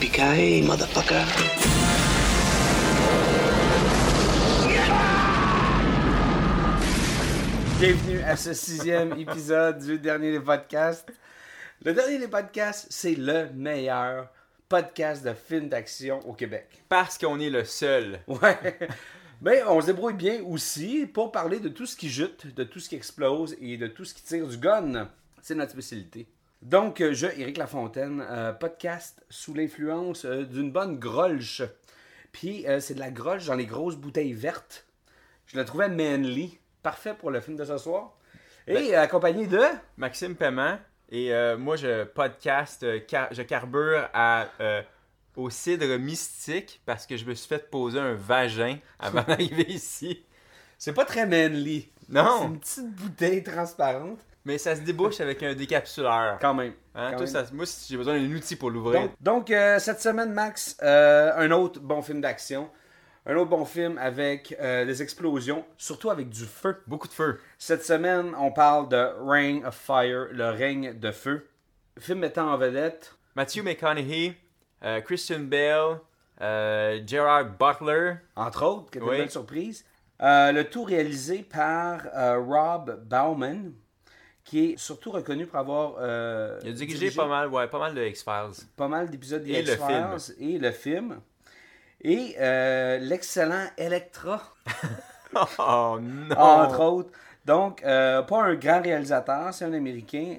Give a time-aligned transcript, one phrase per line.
[0.00, 1.24] Yippee-ki-yay, motherfucker.
[7.80, 11.12] Bienvenue à ce sixième épisode du dernier des podcasts.
[11.84, 14.28] Le dernier des podcasts, c'est le meilleur
[14.68, 16.68] podcast de films d'action au Québec.
[16.88, 18.20] Parce qu'on est le seul.
[18.28, 18.78] Ouais.
[19.42, 22.78] Mais on se débrouille bien aussi pour parler de tout ce qui jute, de tout
[22.78, 25.08] ce qui explose et de tout ce qui tire du gun.
[25.42, 26.28] C'est notre spécialité.
[26.62, 31.62] Donc, euh, je, Éric Lafontaine, euh, podcast sous l'influence euh, d'une bonne grolche.
[32.32, 34.86] Puis, euh, c'est de la grolche dans les grosses bouteilles vertes.
[35.46, 36.58] Je la trouvais manly.
[36.82, 38.16] Parfait pour le film de ce soir.
[38.66, 39.60] Et euh, accompagné de...
[39.96, 40.78] Maxime Paiement.
[41.10, 44.46] Et moi, je podcast, car- je carbure à,
[45.36, 50.22] au cidre mystique parce que je me suis fait poser un vagin avant d'arriver ici.
[50.76, 51.88] C'est pas très manly.
[52.00, 54.18] C'est Non, une petite bouteille transparente.
[54.44, 56.38] Mais ça se débouche avec un décapsuleur.
[56.40, 56.72] Quand même.
[56.94, 57.46] Hein, Quand toi, même.
[57.46, 59.00] ça- moi, j'ai besoin d'un outil pour l'ouvrir.
[59.02, 62.70] Donc, donc, euh, cette semaine, Max, euh, un autre bon film d'action.
[63.26, 66.78] Un autre bon film avec euh, des explosions, surtout avec du feu.
[66.86, 67.38] Beaucoup de feu.
[67.58, 71.46] Cette semaine, on parle de Reign of Fire, le règne de feu.
[71.98, 73.14] Film mettant en vedette.
[73.36, 74.34] Matthew McConaughey,
[75.04, 75.98] Christian Bale,
[77.06, 78.14] Gerard Butler.
[78.36, 79.18] entre autres, qui une Oui.
[79.18, 79.84] belle surprise.
[80.20, 83.72] Le tout réalisé par Rob Bauman,
[84.48, 87.78] qui est surtout reconnu pour avoir euh, Il a dirigé, dirigé pas mal, ouais, pas
[87.78, 88.64] mal de X-Files.
[88.76, 91.20] pas mal d'épisodes le X-Files et le film.
[92.00, 94.42] Et euh, l'excellent Electra,
[95.58, 96.34] Oh non!
[96.38, 97.10] entre autres.
[97.44, 100.36] Donc, euh, pas un grand réalisateur, c'est un Américain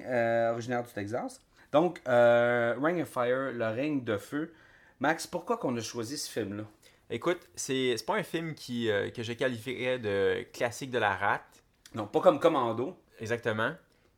[0.52, 1.40] originaire du Texas.
[1.70, 4.52] Donc, Ring of Fire, le règne de feu.
[4.98, 6.64] Max, pourquoi qu'on a choisi ce film-là?
[7.10, 11.62] Écoute, c'est pas un film qui, que je qualifierais de classique de la rate,
[11.94, 12.96] Non, pas comme Commando.
[13.20, 13.72] exactement.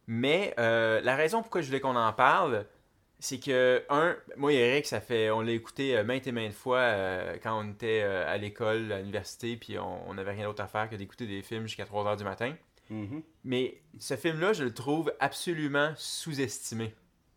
[0.06, 2.66] Mais euh, la raison pourquoi je voulais qu'on en parle,
[3.22, 6.52] c'est que, un, moi et Eric, ça fait, on l'a écouté euh, maintes et maintes
[6.52, 10.62] fois euh, quand on était euh, à l'école, à l'université, puis on n'avait rien d'autre
[10.62, 12.54] à faire que d'écouter des films jusqu'à 3 heures du matin.
[12.90, 13.22] Mhm.
[13.44, 16.94] Mais ce film-là, je le trouve absolument sous-estimé.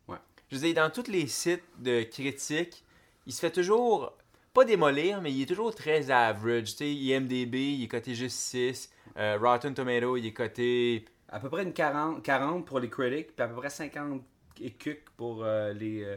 [0.08, 0.18] Ouais.
[0.50, 2.84] Je veux dire, dans tous les sites de critiques,
[3.26, 4.12] il se fait toujours,
[4.54, 6.72] pas démolir, mais il est toujours très average.
[6.72, 8.90] Tu sais, IMDB, il est coté juste 6.
[9.16, 11.04] Euh, Rotten Tomato, il est coté...
[11.28, 14.22] À peu près une 40, 40 pour les critics, puis à peu près 50
[14.60, 16.16] et quelques pour euh, les, euh,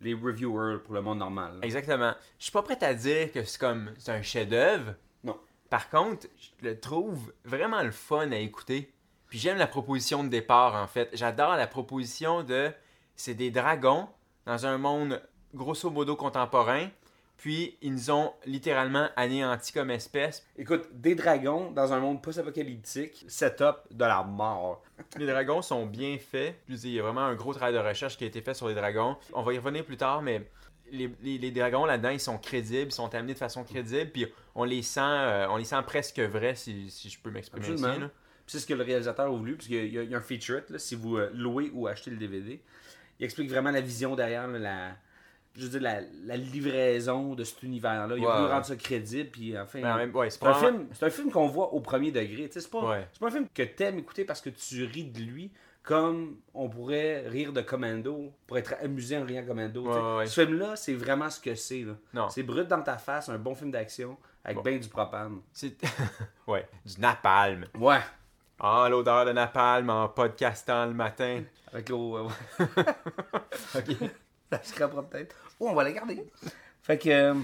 [0.00, 1.54] les reviewers, pour le monde normal.
[1.54, 1.60] là.
[1.62, 2.14] Exactement.
[2.38, 4.94] Je suis pas prêt à dire que c'est comme, c'est un chef-d'œuvre.
[5.24, 5.38] Non.
[5.68, 8.92] Par contre, je le trouve vraiment le fun à écouter.
[9.28, 11.08] Puis j'aime la proposition de départ, en fait.
[11.12, 12.70] J'adore la proposition de...
[13.14, 14.08] C'est des dragons
[14.46, 15.22] dans un monde
[15.54, 16.88] grosso modo contemporain.
[17.40, 20.46] Puis ils nous ont littéralement anéantis comme espèce.
[20.58, 24.82] Écoute, des dragons dans un monde post-apocalyptique, setup de la mort.
[25.18, 26.56] Les dragons sont bien faits.
[26.68, 28.68] Je il y a vraiment un gros travail de recherche qui a été fait sur
[28.68, 29.16] les dragons.
[29.32, 30.42] On va y revenir plus tard, mais
[30.92, 34.26] les, les- les dragons là-dedans, ils sont crédibles, ils sont amenés de façon crédible, puis
[34.54, 37.82] on les sent, euh, on les sent presque vrais, si, si je peux m'exprimer ainsi.
[38.46, 40.14] C'est ce que le réalisateur a voulu, puisqu'il y a- il y, a- il y
[40.14, 42.60] a un featurette, là, si vous euh, louez ou achetez le DVD.
[43.18, 44.90] Il explique vraiment la vision derrière, là, la,
[45.56, 48.14] je veux dire, la, la livraison de cet univers-là.
[48.16, 48.52] Il a Ouais, voulu ouais.
[48.52, 49.80] rendre ça crédible, puis enfin...
[49.82, 52.48] Ben, ouais, c'est un, film, c'est un film qu'on voit au premier degré.
[52.52, 55.50] C'est pas, pas un film que t'aimes écouter parce que tu ris de lui,
[55.82, 60.24] comme on pourrait rire de Commando, pour être amusé en riant Commando.
[60.26, 61.84] Ce film-là, c'est vraiment ce que c'est.
[62.30, 64.62] C'est brut dans ta face, un bon film d'action avec Bon.
[64.62, 65.40] ben du propane.
[65.52, 65.76] C'est...
[66.46, 67.66] ouais, du napalm.
[67.78, 67.98] Ouais.
[68.58, 71.42] Ah, l'odeur de napalm en podcastant le matin.
[71.72, 72.16] Avec l'eau.
[72.18, 72.28] euh,
[73.74, 73.96] ok.
[74.52, 75.36] Ça se scrapera peut-être.
[75.60, 76.24] Oh, on va la garder.
[76.82, 77.08] Fait que.
[77.10, 77.34] euh,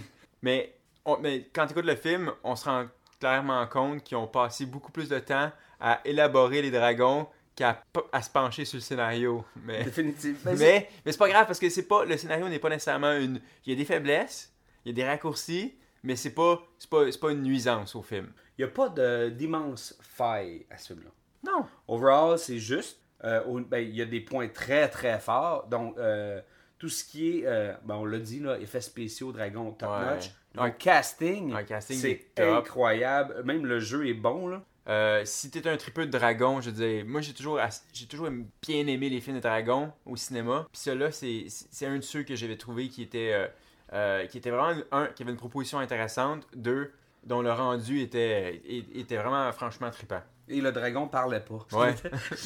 [0.42, 0.74] Mais,
[1.04, 2.86] on- mais quand tu écoutes le film, on se rend
[3.20, 5.50] clairement compte qu'ils ont passé beaucoup plus de temps
[5.80, 7.82] à élaborer les dragons qu'à
[8.12, 9.44] à se pencher sur le scénario.
[9.64, 10.52] Mais, définitivement.
[10.58, 13.40] Mais, mais c'est pas grave parce que c'est pas le scénario n'est pas nécessairement une.
[13.64, 14.52] Il y a des faiblesses,
[14.84, 18.02] il y a des raccourcis, mais c'est pas c'est pas, c'est pas une nuisance au
[18.02, 18.30] film.
[18.58, 21.10] Il n'y a pas de- d'immense faille à ce film-là.
[21.50, 21.66] Non.
[21.88, 22.98] Overall, c'est juste.
[23.24, 25.66] euh, au- ben, il y a des points très très forts.
[25.68, 26.40] Donc, euh,
[26.78, 30.14] tout ce qui est, euh, ben, on l'a dit, là, effets spéciaux, dragon, top Ouais.
[30.14, 30.30] notch.
[30.56, 30.66] Ouais.
[30.66, 33.42] Le casting, Un casting c'est incroyable.
[33.44, 34.48] Même le jeu est bon.
[34.48, 34.62] Là.
[34.88, 37.58] Euh, si t'es un tripeux de dragon, je veux dire, moi j'ai toujours,
[37.92, 38.28] j'ai toujours
[38.62, 40.66] bien aimé les films de dragons au cinéma.
[40.72, 43.48] Puis celui-là, c'est, c'est un de ceux que j'avais trouvé qui était, euh,
[43.92, 46.92] euh, qui était vraiment, un, qui avait une proposition intéressante, deux,
[47.24, 48.62] dont le rendu était,
[48.94, 50.22] était vraiment franchement trippant.
[50.48, 51.66] Et le dragon parlait pas.
[51.76, 51.94] Ouais.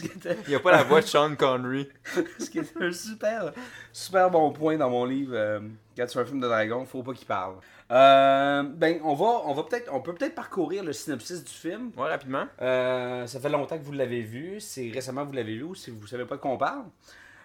[0.05, 1.89] était- Il n'y a pas la voix de Sean Connery.
[2.39, 3.53] ce qui est un super,
[3.93, 5.33] super bon point dans mon livre.
[5.35, 5.61] euh,
[5.97, 7.57] quand tu fais un film de dragon, faut pas qu'il parle.
[7.91, 11.91] Euh, ben, on va, on va peut-être, on peut peut-être parcourir le synopsis du film.
[11.97, 12.47] Ouais, rapidement.
[12.63, 14.61] Euh, ça fait longtemps que vous l'avez vu.
[14.61, 16.85] C'est récemment que vous l'avez vu ou si vous savez pas de quoi on parle.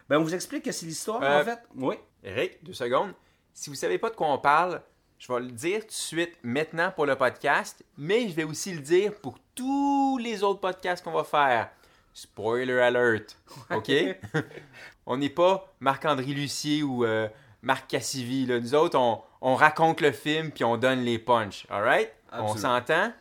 [0.08, 1.60] Ben, on vous explique que c'est l'histoire en fait.
[1.76, 1.96] Oui.
[2.24, 3.12] Eric, deux secondes.
[3.54, 4.82] Si vous savez pas de quoi on parle,
[5.18, 8.74] je vais le dire tout de suite maintenant pour le podcast, mais je vais aussi
[8.74, 11.70] le dire pour tous les autres podcasts qu'on va faire.
[12.14, 13.38] Spoiler alert.
[13.72, 13.92] OK?
[15.06, 17.28] on n'est pas Marc-André Lucier ou euh,
[17.62, 18.46] Marc Cassivi.
[18.46, 18.60] Là.
[18.60, 21.66] Nous autres, on, on raconte le film puis on donne les punchs.
[21.70, 22.12] Alright?
[22.32, 22.58] On Absolument.
[22.80, 23.14] s'entend?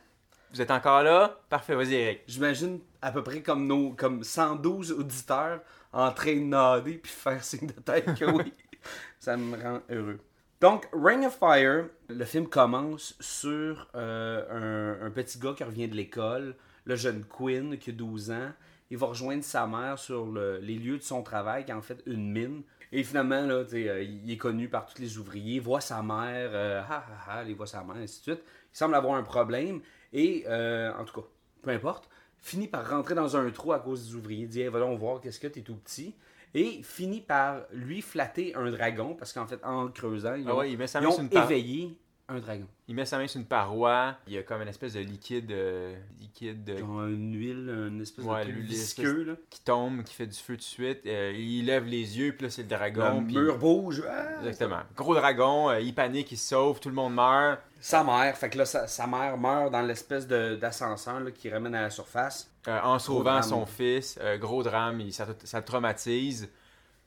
[0.53, 1.41] Vous êtes encore là?
[1.49, 2.21] Parfait, vas-y, Eric.
[2.29, 5.61] J'imagine à peu près comme nos, comme 112 auditeurs
[5.93, 8.53] en train de nader puis faire signe de tête que oui.
[9.19, 10.21] Ça me rend heureux.
[10.65, 15.95] Donc, Ring of Fire, le film commence sur euh, un, petit gars qui revient de
[15.95, 16.55] l'école,
[16.87, 18.51] le jeune Quinn qui a 12 ans.
[18.91, 21.83] Il va rejoindre sa mère sur le- les lieux de son travail, qui est en
[21.83, 22.63] fait une mine.
[22.93, 26.81] Et finalement, là, euh, il est connu par tous les ouvriers, voit sa mère, euh,
[26.81, 28.43] ha ha ha, il voit sa mère, ainsi de suite.
[28.73, 29.83] Il semble avoir un problème.
[30.15, 31.27] Et, en tout cas,
[31.61, 32.09] peu importe,
[32.41, 35.21] finit par rentrer dans un trou à cause des ouvriers, dit hey, va donc voir
[35.21, 36.15] qu'est-ce que t'es tout petit?
[36.55, 40.55] Et finit par lui flatter un dragon, parce qu'en fait, en le creusant, ils Ah
[40.55, 42.67] ouais, il met sa ils main ont sur une éveillé un dragon.
[42.89, 44.15] Il met sa main sur une paroi.
[44.27, 48.25] Il y a comme une espèce de liquide, euh, liquide euh, une huile, une espèce
[48.25, 49.33] Ouais, de truc l'huile, visqueux, là.
[49.51, 51.01] qui tombe, qui fait du feu tout de suite.
[51.05, 53.21] Euh, il lève les yeux, puis là, c'est le dragon.
[53.21, 54.03] Le mur bouge.
[54.09, 54.39] ah!
[54.39, 54.81] Exactement.
[54.97, 57.61] Gros dragon, il panique, il se sauve, tout le monde meurt.
[57.79, 61.83] Sa mère, fait que là, sa, sa mère meurt dans l'espèce d'ascenseur qui ramène à
[61.83, 62.51] la surface.
[62.67, 64.19] Euh, en sauvant son fils.
[64.23, 66.49] Euh, gros drame, il- ça, ça le traumatise.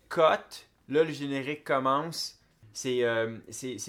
[0.09, 0.21] Cut,
[0.89, 2.35] là, le générique commence.
[2.73, 3.37] C'est euh,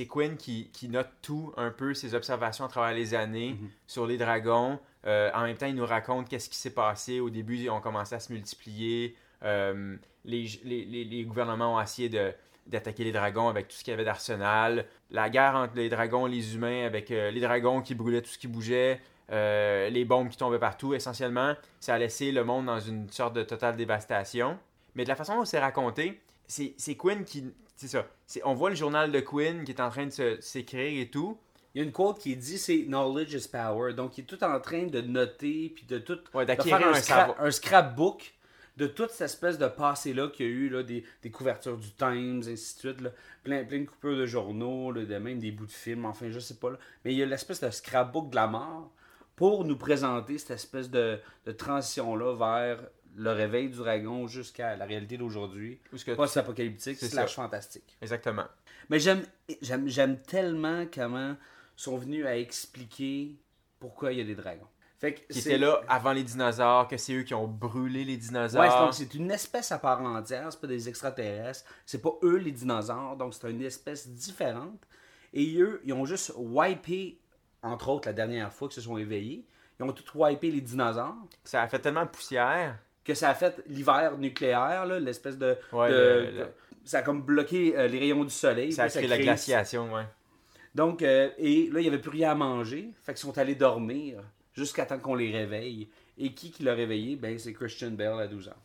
[0.09, 3.69] Quinn qui, qui note tout, un peu, ses observations à travers les années Mhm.
[3.87, 4.79] sur les dragons.
[5.07, 7.21] Euh, en même temps, il nous raconte qu'est-ce qui s'est passé.
[7.21, 9.15] Au début, ils ont commencé à se multiplier.
[9.43, 12.33] Les, les, les- les gouvernements ont essayé de
[12.67, 14.85] d'attaquer les dragons avec tout ce qu'il y avait d'arsenal.
[15.11, 18.29] La guerre entre les dragons et les humains avec euh, les dragons qui brûlaient tout
[18.29, 19.01] ce qui bougeait.
[19.31, 23.35] Euh, les bombes qui tombaient partout, essentiellement, ça a laissé le monde dans une sorte
[23.35, 24.59] de totale dévastation.
[24.95, 27.45] Mais de la façon dont c'est raconté, c'est c'est Quinn qui.
[27.77, 28.07] C'est ça.
[28.27, 31.09] C'est- On voit le journal de Quinn qui est en train de se- s'écrire et
[31.09, 31.39] tout.
[31.75, 33.93] Il y a une quote qui dit c'est Knowledge is power.
[33.95, 36.19] Donc, il est tout en train de noter puis de tout.
[36.35, 38.35] Ouais, de d'acquérir faire un, un scra- un scrapbook
[38.79, 41.91] de toute cette espèce de passé-là qu'il y a eu, là, des, des couvertures du
[41.93, 43.01] Times, ainsi de suite.
[43.01, 43.11] Là,
[43.45, 46.39] plein, plein de coupures de journaux, là, de même des bouts de films, enfin, je
[46.41, 46.71] sais pas.
[46.71, 46.79] Là.
[47.05, 48.91] Mais il y a l'espèce de scrapbook de la mort
[49.39, 52.81] pour nous présenter cette espèce de, de transition-là vers
[53.15, 55.81] le réveil du dragon jusqu'à la réalité d'aujourd'hui.
[56.17, 57.43] Post-apocalyptique, C'est slash ça.
[57.43, 57.97] fantastique.
[58.03, 58.47] Exactement.
[58.91, 59.23] Mais j'aime,
[59.63, 61.37] j'aime, j'aime tellement comment
[61.77, 63.37] sont venus à expliquer
[63.79, 64.67] pourquoi il y a des dragons.
[64.99, 68.15] Fait que Qui étaient là avant les dinosaures, que c'est eux qui ont brûlé les
[68.15, 68.81] Ouais, dinosaures.
[68.87, 72.51] donc c'est une espèce à part entière, c'est pas des extraterrestres, c'est pas eux les
[72.51, 74.81] dinosaures, donc c'est une espèce différente.
[75.33, 77.21] Et eux, ils ont juste wipé,
[77.63, 79.45] entre autres la dernière fois qu'ils se sont éveillés,
[79.79, 81.15] ils ont tout wipé les dinosaures,
[81.45, 82.77] Ça a fait tellement de poussière.
[83.05, 86.49] que ça a fait l'hiver nucléaire, l'espèce de, Ouais, de- le- de- le-
[86.85, 88.73] Ça a comme bloqué euh, les rayons du soleil.
[88.73, 90.05] Ça a créé la crée- glaciation, ouais.
[90.75, 92.91] Donc, euh, et là, il n'y avait plus rien à manger.
[93.03, 94.21] Fait qu'ils sont allés dormir
[94.55, 95.89] jusqu'à temps qu'on les réveille.
[96.17, 97.17] Et qui qui l'a réveillé?
[97.17, 98.57] Ben, c'est Christian Bell à 12 ans.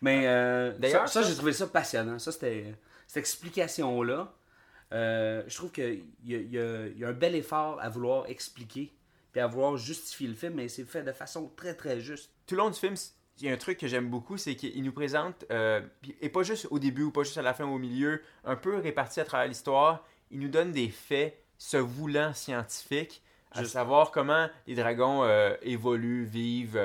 [0.00, 2.18] Mais euh, D'ailleurs, ça, ça, ça- j'ai trouvé ça passionnant.
[2.18, 2.74] Ça, c'était
[3.06, 4.32] cette explication-là.
[4.92, 8.26] Euh, je trouve qu'il y, y a- il y a un bel effort à vouloir
[8.28, 8.92] expliquer
[9.32, 12.30] puis à vouloir justifier le film, mais c'est fait de façon très très juste.
[12.46, 12.94] Tout le long du film,
[13.40, 15.82] il y a un truc que j'aime beaucoup, c'est qu'il nous présente, euh,
[16.22, 18.56] et pas juste au début ou pas juste à la fin ou au milieu, un
[18.56, 23.72] peu réparti à travers l'histoire, il nous donne des faits se voulant scientifiques, à Juste.
[23.74, 26.78] savoir comment les dragons euh, évoluent, vivent,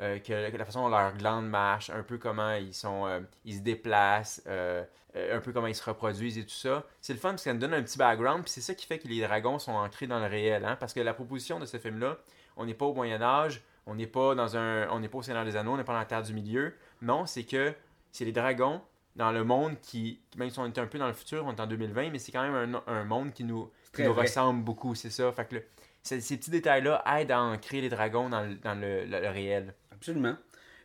[0.00, 3.20] euh, que, que la façon dont leurs glandes marchent, un peu comment ils sont, euh,
[3.44, 6.84] ils se déplacent, euh, un peu comment ils se reproduisent et tout ça.
[7.00, 8.86] C'est le fun parce que ça nous donne un petit background, puis c'est ça qui
[8.86, 11.66] fait que les dragons sont ancrés dans le réel, hein, parce que la proposition de
[11.66, 12.18] ce film-là,
[12.56, 15.22] on n'est pas au Moyen Âge, on n'est pas dans un, on n'est pas au
[15.22, 16.74] Seigneur des Anneaux, on n'est pas dans la Terre du Milieu.
[17.02, 17.72] Non, c'est que
[18.12, 18.80] c'est les dragons
[19.16, 21.60] dans le monde qui, même si on est un peu dans le futur, on est
[21.60, 25.10] en 2020, mais c'est quand même un, un monde qui nous, qui ressemble beaucoup, c'est
[25.10, 25.32] ça.
[25.32, 25.64] Fait que le-
[26.02, 29.74] ces petits détails-là aident à ancrer les dragons dans le, dans le- le- le réel.
[29.98, 30.36] Absolument.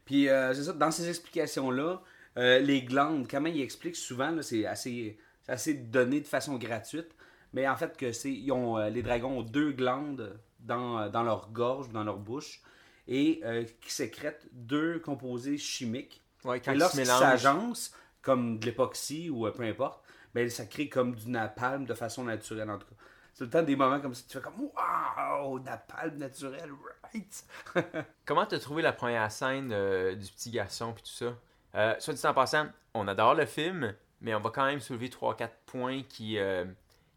[0.05, 2.01] Puis euh, c'est ça, dans ces explications-là,
[2.37, 5.17] euh, les glandes, comment ils expliquent souvent, c'est assez,
[5.47, 7.09] assez donné de façon gratuite,
[7.53, 11.09] mais en fait que c'est, ils ont, euh, les dragons ont deux glandes dans, euh,
[11.09, 12.61] dans leur gorge, dans leur bouche,
[13.07, 13.41] et
[13.81, 16.21] qui sécrètent deux composés chimiques.
[16.45, 17.91] Ouais, quand et lorsqu'ils s'agencent,
[18.21, 20.01] comme de l'époxy ou peu importe,
[20.33, 22.95] ben, ça crée comme du napalm de façon naturelle en tout cas.
[23.33, 26.69] C'est le temps des moments comme ça, tu fais comme Waouh, napalm naturel,
[27.13, 27.45] right?
[28.25, 31.35] Comment t'as trouvé la première scène euh, du petit garçon puis tout ça?
[31.75, 35.09] Euh, soit dit en passant, on adore le film, mais on va quand même soulever
[35.09, 36.65] 3-4 points qui, euh,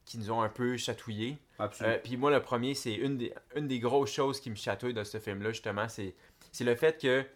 [0.06, 1.36] qui nous ont un peu chatouillés.
[1.58, 1.98] Absolument.
[2.02, 5.04] Puis moi, le premier, c'est une des, une des grosses choses qui me chatouille dans
[5.04, 6.14] ce film-là, justement, c'est,
[6.50, 7.26] c'est le fait que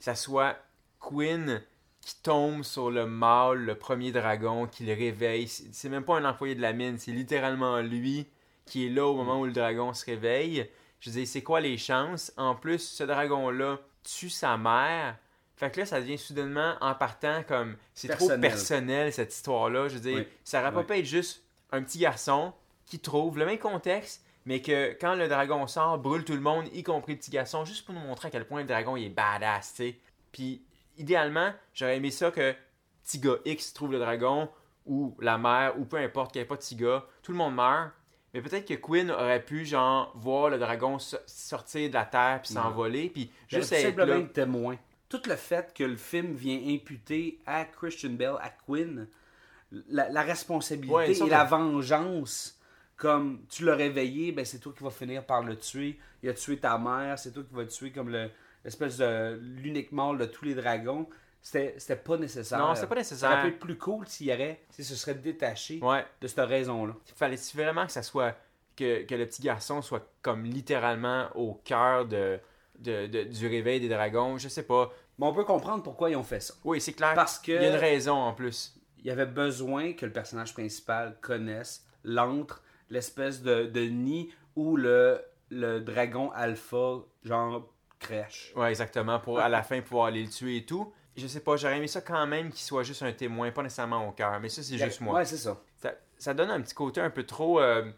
[0.00, 0.58] ça soit
[0.98, 1.62] Quinn
[2.00, 5.46] qui tombe sur le mâle, le premier dragon, qui le réveille.
[5.48, 8.26] C'est, même pas un employé de la mine, c'est littéralement lui
[8.66, 10.68] qui est là au moment où le dragon se réveille.
[11.00, 12.32] Je dis, c'est quoi les chances?
[12.36, 15.16] En plus, ce dragon-là tue sa mère.
[15.56, 19.12] Fait que là, ça devient soudainement, en partant, comme c'est trop Personnel.
[19.12, 19.88] cette histoire-là.
[19.88, 20.28] Je veux dire, Oui.
[20.44, 20.86] ça aurait pas Oui.
[20.86, 22.52] pu être juste un petit garçon
[22.86, 26.66] qui trouve le même contexte, mais que quand le dragon sort, brûle tout le monde,
[26.72, 29.06] y compris le petit garçon, juste pour nous montrer à quel point le dragon il
[29.06, 29.96] est badass, tu sais.
[30.32, 30.62] Puis
[30.98, 32.54] idéalement, j'aurais aimé ça que
[33.04, 34.48] petit gars X trouve le dragon,
[34.86, 37.38] ou la mère, ou peu importe, qu'il n'y ait pas de petit gars, tout le
[37.38, 37.90] monde meurt.
[38.34, 42.40] Mais peut-être que Quinn aurait pu, genre, voir le dragon so- sortir de la terre
[42.42, 44.22] puis s'envoler, puis Juste être simplement là.
[44.32, 44.76] témoin.
[45.08, 49.08] Tout le fait que le film vient imputer à Christian Bell, à Quinn,
[49.88, 52.58] la, la responsabilité Ouais, et la vengeance,
[52.96, 55.98] comme tu l'as réveillé, ben c'est toi qui vas finir par le tuer.
[56.22, 58.30] Il a tué ta mère, c'est toi qui vas le tuer comme le-
[58.64, 61.08] l'espèce de l'unique mâle de tous les dragons.
[61.40, 62.58] C'était pas nécessaire.
[62.58, 63.42] Non, c'était pas Ça aurait nécessaire.
[63.42, 66.04] pu être plus cool s'il y aurait, si ce serait détaché Ouais.
[66.20, 66.94] de cette raison-là.
[67.14, 68.34] fallait vraiment que ça soit
[68.76, 72.38] que, que le petit garçon soit comme littéralement au cœur de,
[72.78, 74.36] de- de- du réveil des dragons?
[74.38, 76.54] Je sais pas Mais on peut comprendre pourquoi ils ont fait ça.
[76.64, 79.26] oui c'est clair Parce que- il y a une raison en plus il y avait
[79.26, 86.30] besoin que le personnage principal connaisse l'antre, l'espèce de, de nid où le, le dragon
[86.32, 88.52] alpha, genre, crèche.
[88.56, 91.56] ouais exactement pour à la fin pouvoir aller le tuer et tout je sais pas
[91.56, 94.48] j'aurais aimé ça quand même qu'il soit juste un témoin pas nécessairement au cœur mais
[94.48, 95.56] ça c'est juste moi Ouais, c'est ça.
[95.82, 97.90] ça, ça donne un petit côté un peu trop euh,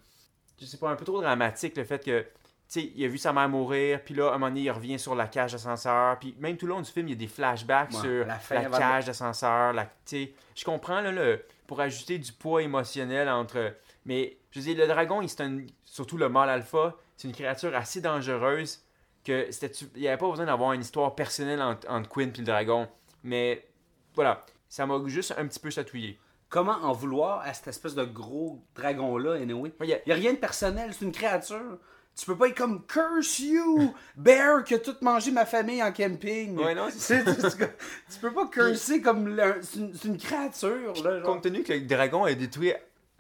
[0.61, 3.19] je sais pas un peu trop dramatique le fait que tu sais il a vu
[3.19, 6.19] sa mère mourir puis là à un moment donné il revient sur la cage d'ascenseur
[6.19, 8.38] puis même tout le long du film il y a des flashbacks Ouais, sur la
[8.38, 13.28] fin, cage d'ascenseur la tu sais je comprends là le pour ajouter du poids émotionnel
[13.28, 13.75] entre
[14.07, 17.35] mais je veux dire le dragon il c'est un surtout le mâle alpha c'est une
[17.35, 18.83] créature assez dangereuse
[19.25, 22.39] que c'était il n'y avait pas besoin d'avoir une histoire personnelle entre, entre Quinn et
[22.39, 22.89] le dragon
[23.23, 23.67] mais
[24.15, 26.19] voilà ça m'a juste un petit peu chatouillé
[26.50, 29.73] Comment en vouloir à cette espèce de gros dragon-là, anyway?
[29.83, 31.79] Il n'y a rien de personnel, c'est une créature.
[32.17, 35.93] Tu peux pas être comme Curse you, Bear, qui a tout mangé ma famille en
[35.93, 36.59] camping.
[36.59, 37.57] Ouais, non, c'est Tu, sais, tu-
[38.12, 39.41] tu peux pas curser comme.
[39.62, 41.21] C'est une, créature, là.
[41.21, 41.23] genre.
[41.23, 42.73] Compte tenu que le dragon a détruit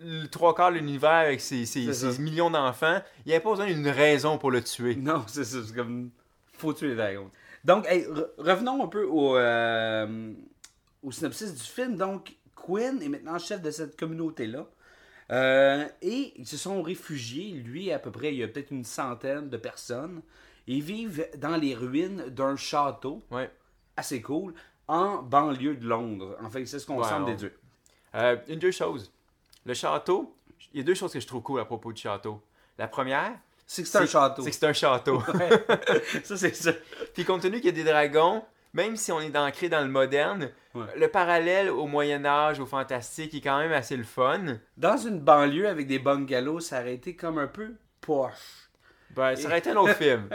[0.02, 3.66] le trois quarts de l'univers avec ses, ses- millions d'enfants, il n'y avait pas besoin
[3.66, 4.94] d'une raison pour le tuer.
[4.96, 5.58] Non, c'est ça.
[5.66, 6.10] C'est comme.
[6.54, 7.30] Faut tuer les dragons.
[7.64, 10.32] Donc, hey, re- revenons un peu au, euh,
[11.02, 11.96] au synopsis du film.
[11.96, 14.66] Donc, Quinn est maintenant chef de cette communauté-là.
[15.30, 18.84] Euh, et ils se sont réfugiés, lui, à peu près, il y a peut-être une
[18.84, 20.22] centaine de personnes.
[20.66, 23.50] Ils vivent dans les ruines d'un château, Ouais.
[23.96, 24.54] assez cool,
[24.88, 26.36] en banlieue de Londres.
[26.42, 27.52] En fait, c'est ce qu'on Ouais, semble on- déduire.
[28.16, 29.12] Euh, une deux choses.
[29.64, 30.36] Le château,
[30.72, 32.42] il y a deux choses que je trouve cool à propos du château.
[32.78, 33.32] La première,
[33.66, 34.42] C'est que c'est un château.
[34.42, 35.18] c'est que c'est un château.
[35.34, 35.50] Ouais.
[36.24, 36.72] ça, c'est ça.
[37.14, 39.88] Puis compte tenu qu'il y a des dragons, même si on est ancré dans le
[39.88, 40.86] moderne, Ouais.
[40.96, 44.58] le parallèle au Moyen Âge, au fantastique, est quand même assez le fun.
[44.76, 48.70] Dans une banlieue avec des bungalows, ça aurait été comme un peu poche.
[49.16, 50.28] Ben, ça aurait été un autre film.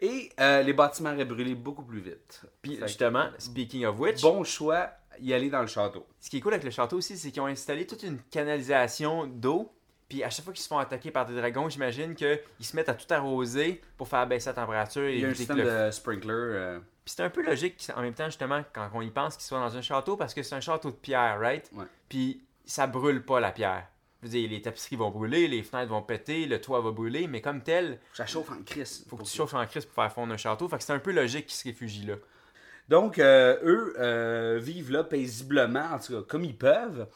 [0.00, 2.42] Et euh, les bâtiments auraient brûlé beaucoup plus vite.
[2.60, 6.06] Puis justement, speaking of which, bon choix, y aller dans le château.
[6.20, 9.26] Ce qui est cool avec le château aussi, c'est qu'ils ont installé toute une canalisation
[9.26, 9.72] d'eau.
[10.08, 12.88] Puis à chaque fois qu'ils se font attaquer par des dragons, j'imagine qu'ils se mettent
[12.88, 15.86] à tout arroser pour faire baisser la température et Il y a un système le...
[15.86, 16.30] de sprinkler.
[16.32, 19.46] euh, Puis c'est un peu logique en même temps, justement, quand on y pense qu'ils
[19.46, 21.68] soient dans un château, parce que c'est un château de pierre, right?
[21.74, 21.86] Ouais.
[22.08, 23.88] Puis ça brûle pas la pierre.
[24.22, 27.26] Je veux dire, les tapisseries vont brûler, les fenêtres vont péter, le toit va brûler,
[27.26, 29.04] mais comme tel, ça chauffe en crise.
[29.08, 30.68] faut que tu chauffes en crise pour faire fondre un château.
[30.68, 32.14] Fait que c'est un peu logique qu'ils se réfugient là.
[32.88, 37.06] Donc, euh, eux euh, vivent là paisiblement, en tout cas, comme ils peuvent.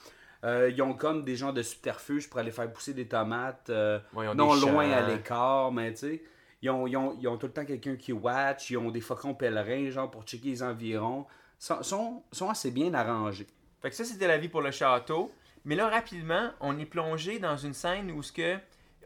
[0.43, 3.99] Euh, ils ont comme des genres de subterfuges pour aller faire pousser des tomates, euh,
[4.15, 4.97] Ouais, non des loin champs.
[4.97, 6.23] à l'écart, mais tu sais.
[6.62, 9.00] Ils ont, ils, ont, ils ont tout le temps quelqu'un qui watch, ils ont des
[9.00, 11.27] faucons pèlerins, genre pour checker les environs.
[11.61, 13.47] Ils sont, sont, sont assez bien arrangés.
[13.81, 15.31] Fait que ça, c'était la vie pour le château.
[15.65, 18.57] Mais là, rapidement, on est plongé dans une scène où ce que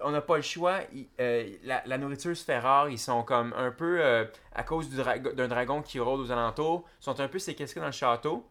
[0.04, 0.78] on n'a pas le choix.
[0.92, 2.88] il- euh, la, la nourriture se fait rare.
[2.88, 6.30] Ils sont comme un peu, euh, à cause du dra- d'un dragon qui rôde aux
[6.30, 8.46] alentours, sont un peu séquestrés dans le château.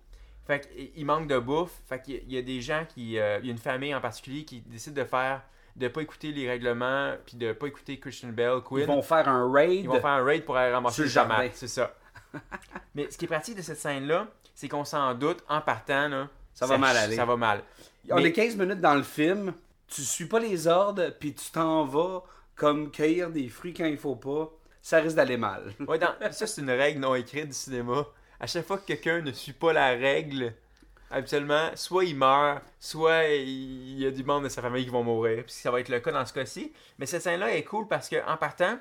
[0.45, 1.72] Fait qu'il manque de bouffe.
[1.88, 3.17] Fait qu'il y a- il y a des gens qui.
[3.17, 5.41] euh, il y a une famille en particulier qui décide de faire
[5.75, 8.81] de pas écouter les règlements, puis de pas écouter Christian Bell, Quinn.
[8.83, 9.72] Ils vont faire un raid.
[9.72, 11.36] Ils vont faire un raid pour aller ramasser Sur le le jardin.
[11.36, 11.50] jardin.
[11.53, 11.93] C'est ça.
[12.95, 16.27] Mais ce qui est pratique de cette scène-là, c'est qu'on s'en doute, en partant, là,
[16.53, 17.15] Ça va mal aller.
[17.15, 17.63] Ça va mal.
[18.12, 19.53] On Mais- est 15 minutes dans le film,
[19.87, 22.23] tu suis pas les ordres, puis tu t'en vas
[22.55, 24.51] comme cueillir des fruits quand il faut pas.
[24.81, 25.73] Ça risque d'aller mal.
[25.87, 25.99] Ouais,
[26.31, 28.05] ça, c'est une règle non écrite du cinéma.
[28.39, 30.53] À chaque fois que quelqu'un ne suit pas la règle,
[31.09, 35.03] habituellement, soit il meurt, soit il y a du monde de sa famille qui vont
[35.03, 35.43] mourir.
[35.45, 36.73] Puis ça va être le cas dans ce cas-ci.
[36.99, 38.77] Mais cette scène-là est cool parce qu'en partant,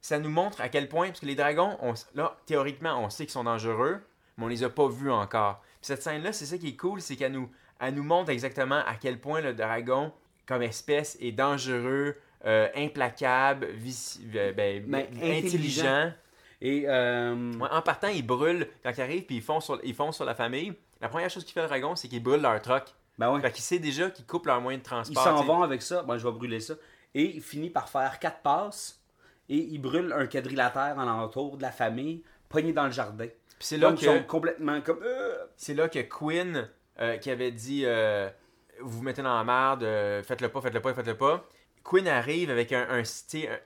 [0.00, 1.78] ça nous montre à quel point, parce que les dragons,
[2.14, 4.00] là, théoriquement, on sait qu'ils sont dangereux,
[4.36, 5.60] mais on les a pas vus encore.
[5.60, 8.82] Puis cette scène-là, c'est ça qui est cool, c'est qu'elle nous, elle nous montre exactement
[8.86, 10.12] à quel point le dragon,
[10.46, 13.68] comme espèce, est dangereux, euh, implacable,
[14.34, 15.38] euh, ben, Mais intelligent.
[15.46, 16.12] intelligent.
[16.60, 19.94] Et euh, Ouais, en partant, ils brûlent quand ils arrivent puis ils font sur, ils
[19.94, 20.74] font sur la famille.
[21.00, 22.84] La première chose qu'il fait le dragon, c'est qu'ils brûlent leur truck.
[23.18, 23.40] ben ouais.
[23.40, 25.22] Fait qu'il sait déjà qu'ils coupent leur moyen de Ils transport.
[25.24, 25.46] s'en t'sais.
[25.46, 26.02] vont avec ça.
[26.02, 26.74] Bon, je vais brûler ça.
[27.14, 29.00] Et il finit par faire quatre passes.
[29.48, 33.26] Et il brûle un quadrilatère en entour de la famille, pogné dans le jardin.
[33.26, 35.00] Puis c'est là Donc, ils que sont complètement comme.
[35.56, 36.68] c'est là que Quinn
[37.00, 38.30] euh, qui avait dit euh,
[38.80, 41.46] vous vous mettez dans la merde, euh, faites-le pas, faites-le pas, faites-le pas.
[41.82, 43.02] Quinn arrive avec un, un,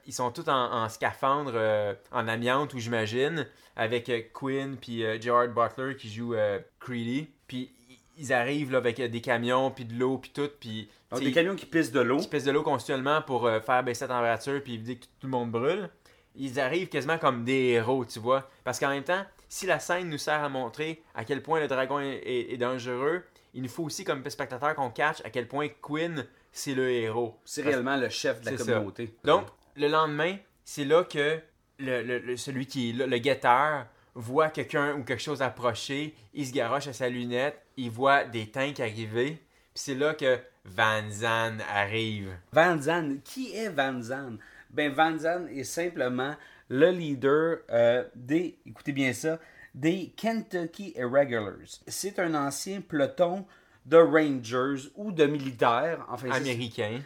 [0.07, 3.47] ils sont tous en, en scaphandre euh, en amiante ou j'imagine
[3.77, 6.35] avec euh, Quinn puis Gerard Butler qui joue
[6.81, 7.29] Creedy.
[7.47, 7.71] Puis
[8.17, 11.33] ils arrivent là, avec des camions puis de l'eau puis tout puis donc, t'sais, des
[11.33, 12.19] camions qui pissent de l'eau.
[12.19, 15.29] qui pèsent de l'eau continuellement pour faire baisser la température puis éviter que tout le
[15.31, 15.89] monde brûle.
[16.35, 18.49] Ils arrivent quasiment comme des héros, tu vois.
[18.65, 21.67] Parce qu'en même temps, si la scène nous sert à montrer à quel point le
[21.69, 23.23] dragon est, est- est dangereux,
[23.59, 27.37] il nous faut aussi comme spectateur qu'on catch à quel point Quinn, c'est le héros.
[27.45, 28.65] C'est Parce- réellement le chef de la ça.
[28.73, 29.13] communauté.
[29.25, 29.47] Donc,
[29.77, 31.41] le lendemain, c'est là que
[31.81, 36.15] le, le- le- celui qui est là, le guetteur, voit quelqu'un ou quelque chose approcher,
[36.35, 39.41] il se garoche à sa lunette, il voit des tanks arriver, puis
[39.75, 42.31] c'est là que Van Zandt arrive.
[42.53, 44.39] Van Zandt, qui est Van Zandt?
[44.71, 46.35] Ben, Van Zandt est simplement
[46.69, 49.39] le leader euh, des, écoutez bien ça,
[49.75, 51.81] des Kentucky Irregulars.
[51.87, 53.47] C'est un ancien peloton
[53.87, 57.01] de Rangers ou de militaires, enfin, c'est Américain.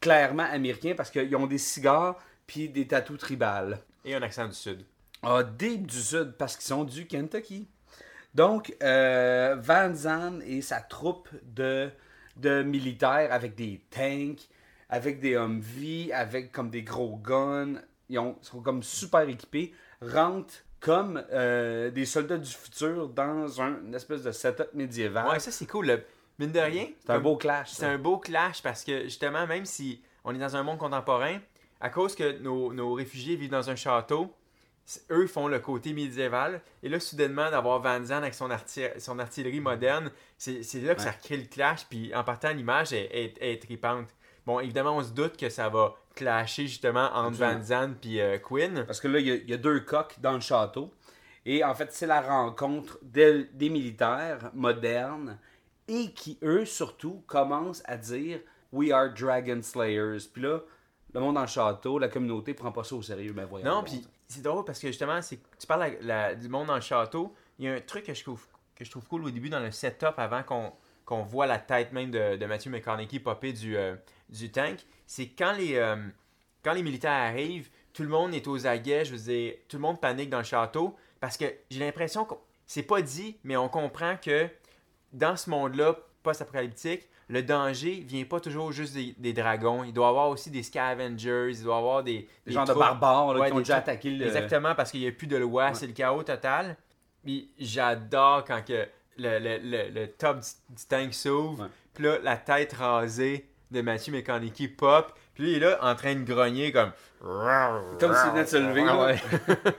[0.00, 3.78] clairement américain parce qu'ils ont des cigares puis des tatous tribales.
[4.04, 4.84] Et un accent du Sud.
[5.22, 7.66] Ah, des du Sud parce qu'ils sont du Kentucky.
[8.34, 11.90] Donc, euh, Van Zandt et sa troupe de,
[12.36, 14.46] de militaires avec des tanks,
[14.90, 20.62] avec des Humvee, avec comme des gros guns, ils ont- sont comme super équipés, rentrent
[20.80, 25.28] comme euh, des soldats du futur dans un, une espèce de setup médiéval.
[25.28, 25.86] Ouais, ça c'est cool.
[25.86, 26.04] le-
[26.38, 27.70] Mine de rien, c'est un beau clash.
[27.70, 31.38] c'est un beau clash parce que justement, même si on est dans un monde contemporain,
[31.80, 34.34] à cause que nos, nos réfugiés vivent dans un château,
[35.10, 36.60] eux font le côté médiéval.
[36.82, 41.00] Et là, soudainement, d'avoir Van Zandt avec son, arti- son artillerie moderne, c'est là que
[41.00, 41.86] ça crée le clash.
[41.88, 44.08] Puis en partant, l'image est, est, est tripante.
[44.44, 47.38] Bon, évidemment, on se doute que ça va clasher justement entre.
[47.38, 48.82] Van Zandt et euh, Quinn.
[48.84, 50.92] Parce que là, il y, a- il y a deux coques dans le château.
[51.44, 55.38] Et en fait, c'est la rencontre de- des militaires modernes
[55.86, 58.40] et qui, eux, surtout, commencent à dire
[58.72, 60.26] We are Dragon Slayers.
[60.32, 60.58] Puis là,
[61.14, 63.32] le monde dans le château, la communauté prend pas ça au sérieux.
[63.32, 63.64] Ben voyons.
[63.66, 66.80] Non, puis c'est drôle parce que justement, tu parles la- la- du monde dans le
[66.80, 67.32] château.
[67.60, 69.60] Il y a un truc que je trouve, que je trouve cool au début dans
[69.60, 70.72] le setup avant qu'on
[71.06, 73.94] qu'on voit la tête même de, de Matthew McConaughey popper du, euh,
[74.28, 74.80] du tank.
[75.06, 75.96] C'est quand les, euh,
[76.62, 79.82] quand les militaires arrivent, tout le monde est aux aguets, je veux dire, tout le
[79.82, 82.34] monde panique dans le château parce que j'ai l'impression que
[82.66, 84.48] c'est pas dit, mais on comprend que
[85.12, 89.84] dans ce monde-là post-apocalyptique, le danger vient pas toujours juste des, des dragons.
[89.84, 92.74] Il doit y avoir aussi des scavengers, il doit y avoir des, Des gens de
[92.74, 94.26] barbares là, Ouais, qui ont déjà attaqué le.
[94.26, 96.76] Exactement, parce qu'il n'y a plus de loi, c'est le chaos total.
[97.24, 98.86] Puis j'adore quand que
[99.18, 104.10] le, le, le, le top du, tank s'ouvre, puis là, la tête rasée de Matthew
[104.10, 106.92] McConaughey pop, puis lui, il est là en train de grogner comme...
[107.20, 108.84] Comme s'il venait de se lever.
[108.86, 109.16] Ah ouais.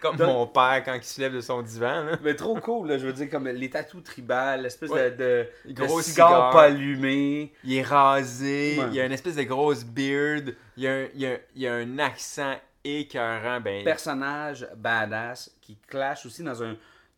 [0.00, 2.04] comme Donc- mon père quand il se lève de son divan.
[2.04, 2.18] Là.
[2.22, 5.10] Mais trop cool, là, je veux dire, comme les tatous tribales, l'espèce Ouais.
[5.12, 6.50] de, de, Les de gros cigare cigares.
[6.52, 7.52] pas allumé.
[7.64, 8.86] Il est rasé, Ouais.
[8.92, 12.56] il a une espèce de grosse beard, il a il a, il a un accent
[12.84, 13.60] écœurant.
[13.60, 16.76] Ben, personnage badass qui clash aussi dans un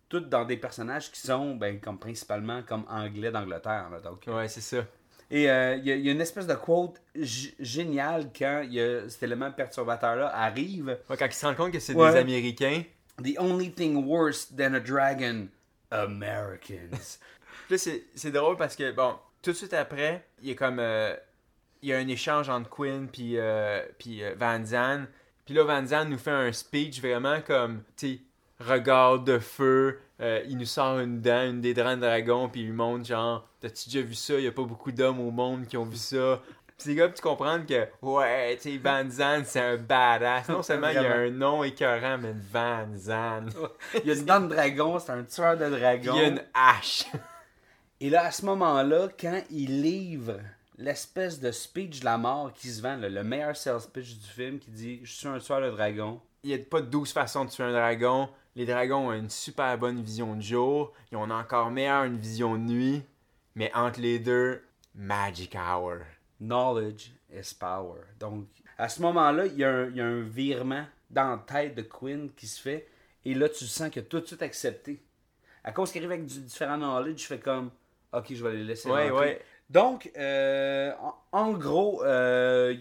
[0.08, 4.48] tout dans des personnages qui sont ben comme principalement comme anglais d'Angleterre là, donc ouais,
[4.48, 4.84] c'est ça.
[5.30, 7.00] et euh, il y, a- il y a une espèce de quote
[7.60, 11.72] géniale quand y a cet élément perturbateur là arrive Ouais, quand il se rend compte
[11.72, 12.12] que c'est Ouais.
[12.12, 12.82] des Américains,
[13.22, 15.48] the only thing worse than a dragon
[15.90, 16.90] Americans
[17.66, 20.54] Puis là, c'est, c'est drôle parce que, bon, tout de suite après, il y a
[20.54, 20.78] comme.
[20.80, 21.16] euh,
[21.82, 25.08] il y a un échange entre Quinn puis, euh, puis euh, Van Zandt.
[25.46, 28.20] Puis là, Van Zandt nous fait un speech vraiment comme, tu
[28.66, 29.98] regard de feu.
[30.20, 33.04] Euh, il nous sort une dent, une des dents de dragon, puis il lui montre
[33.04, 34.34] genre, t'as-tu déjà vu ça?
[34.34, 36.40] Il y a pas beaucoup d'hommes au monde qui ont vu ça.
[36.66, 40.48] Puis c'est gars, tu comprends que, ouais, tu sais, Van Zandt, c'est un badass.
[40.48, 43.56] Non seulement il y a un nom écœurant, mais Van Zandt.
[44.02, 46.12] Il y a une dent de dragon, c'est un tueur de dragon.
[46.14, 47.06] il y a une hache.
[48.00, 50.40] Et là, à ce moment-là, quand il livre
[50.78, 54.26] l'espèce de speech de la mort qui se vend, là, le meilleur sales pitch du
[54.26, 56.20] film, qui dit Je suis un tueur de dragon.
[56.42, 58.28] Il n'y a pas 12 façons de tuer un dragon.
[58.56, 60.92] Les dragons ont une super bonne vision de jour.
[61.10, 63.02] Ils ont encore meilleure une vision de nuit.
[63.56, 64.62] Mais entre les deux,
[64.94, 65.98] Magic Hour.
[66.40, 68.00] Knowledge is power.
[68.20, 68.46] Donc,
[68.78, 71.74] à ce moment-là, il y, a un- il y a un virement dans la tête
[71.74, 72.88] de Quinn qui se fait.
[73.24, 75.02] Et là, tu sens a tout de suite accepté.
[75.62, 77.70] À cause qu'il arrive avec du différent knowledge, je fais comme
[78.12, 78.88] Ok, je vais les laisser.
[78.88, 79.26] Ouais, rentrer.
[79.26, 79.42] ouais.
[79.70, 80.92] Donc, euh,
[81.32, 82.74] en, gros, euh,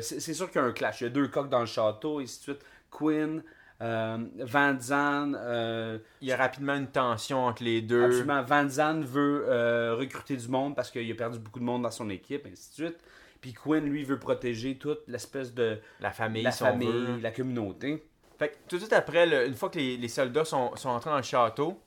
[0.00, 1.00] c'est sûr qu'il y a un clash.
[1.00, 2.64] Il y a deux coqs dans le château, et ainsi de suite.
[2.90, 3.42] Quinn,
[3.80, 8.04] Van Zandt, euh, Il y a rapidement une tension entre les deux.
[8.04, 11.82] absolument, Van Zandt veut euh, recruter du monde parce qu'il a perdu beaucoup de monde
[11.82, 12.98] dans son équipe, et ainsi de suite.
[13.40, 17.20] Puis Quinn, lui, veut protéger toute l'espèce de La famille, la famille, veut.
[17.22, 18.04] la communauté.
[18.38, 20.88] Fait que tout de suite après, le- une fois que les, les soldats sont, sont
[20.88, 21.80] entrés dans le château,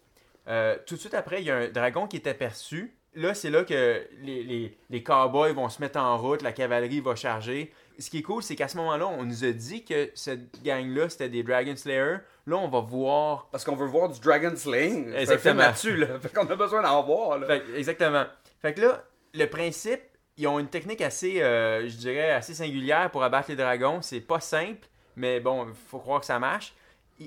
[0.48, 2.96] euh, tout de suite après, il y a un dragon qui est aperçu.
[3.14, 7.02] Là, c'est là que les, les, les cowboys vont se mettre en route, la cavalerie
[7.02, 7.74] va charger.
[8.00, 11.10] Ce qui est cool, c'est qu'à ce moment-là, on nous a dit que cette gang-là,
[11.10, 12.18] c'était des Dragon Slayer.
[12.48, 13.48] Là, on va voir.
[13.52, 15.14] Parce qu'on veut voir du Dragon Slaying.
[15.14, 15.62] Exactement.
[15.62, 16.20] là-dessus, là.
[16.20, 17.48] Fait qu'on a besoin d'en voir, là.
[17.48, 18.26] Fait exactement.
[18.62, 20.02] Fait que là, le principe,
[20.38, 24.02] ils ont une technique assez, euh, je dirais, assez singulière pour abattre les dragons.
[24.02, 26.74] C'est pas simple, mais bon, il faut croire que ça marche.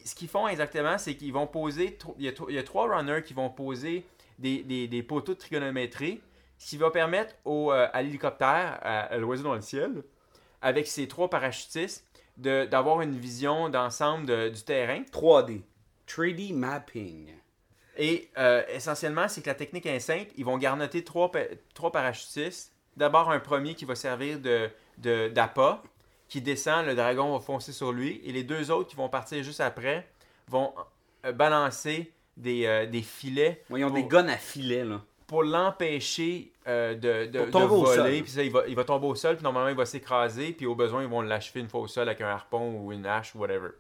[0.05, 1.97] Ce qu'ils font exactement, c'est qu'ils vont poser.
[1.97, 4.05] tro- Il y, a, tro- il y a trois runners qui vont poser
[4.41, 6.21] des, des- des poteaux de trigonométrie,
[6.59, 10.03] ce qui va permettre au, euh, à l'hélicoptère, à, à l'oiseau dans le ciel,
[10.65, 12.05] avec ses trois parachutistes,
[12.39, 15.03] de- d'avoir une vision d'ensemble de- du terrain.
[15.13, 15.63] 3D.
[16.09, 17.29] 3D mapping.
[17.97, 20.33] Et euh, essentiellement, c'est que la technique est simple.
[20.37, 21.31] Ils vont garnoter trois,
[21.75, 22.73] trois parachutistes.
[22.97, 25.81] D'abord, un premier qui va servir de, de- d'appât,
[26.29, 28.21] qui descend, le dragon va foncer sur lui.
[28.25, 30.09] Et les deux autres qui vont partir juste après
[30.49, 30.75] vont
[31.25, 35.01] euh, balancer des, euh, des filets Ouais, ils ont pour, des guns à filet, là.
[35.29, 38.23] pour l'empêcher euh, de, voler.
[38.23, 40.53] Puis ça, il va, il va tomber au sol, puis normalement, il va s'écraser.
[40.53, 43.07] Puis au besoin, ils vont l'achever une fois au sol avec un harpon ou une
[43.07, 43.71] hache ou whatever.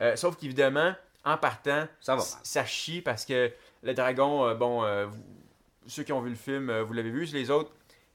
[0.00, 3.50] Euh, sauf qu'évidemment, en partant, Ça va chie parce que
[3.82, 5.24] le dragon, euh, bon, vous-
[5.86, 7.70] ceux qui ont vu le film, vous l'avez vu, les autres,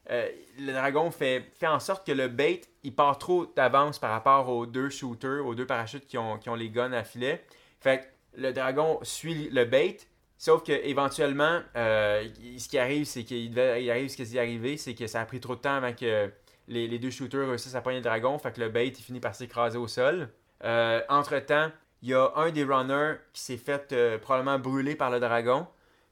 [0.09, 4.49] le dragon fait, fait en sorte que le bait, il part trop d'avance par rapport
[4.49, 7.43] aux deux shooters, aux deux parachutes qui ont, qui ont les guns à filet.
[7.79, 9.97] Fait que le dragon suit le bait,
[10.41, 12.27] sauf que éventuellement, euh,
[12.57, 15.21] ce qui arrive, c'est qu'il devait, il arrive ce qui est arrivé, c'est que ça
[15.21, 16.31] a pris trop de temps avant que
[16.67, 19.19] les, les deux shooters réussissent à pogner le dragon, fait que le bait, il finit
[19.19, 20.29] par s'écraser au sol.
[20.63, 21.69] Euh, entre-temps,
[22.01, 25.67] il y a un des runners qui s'est fait euh, probablement brûler par le dragon.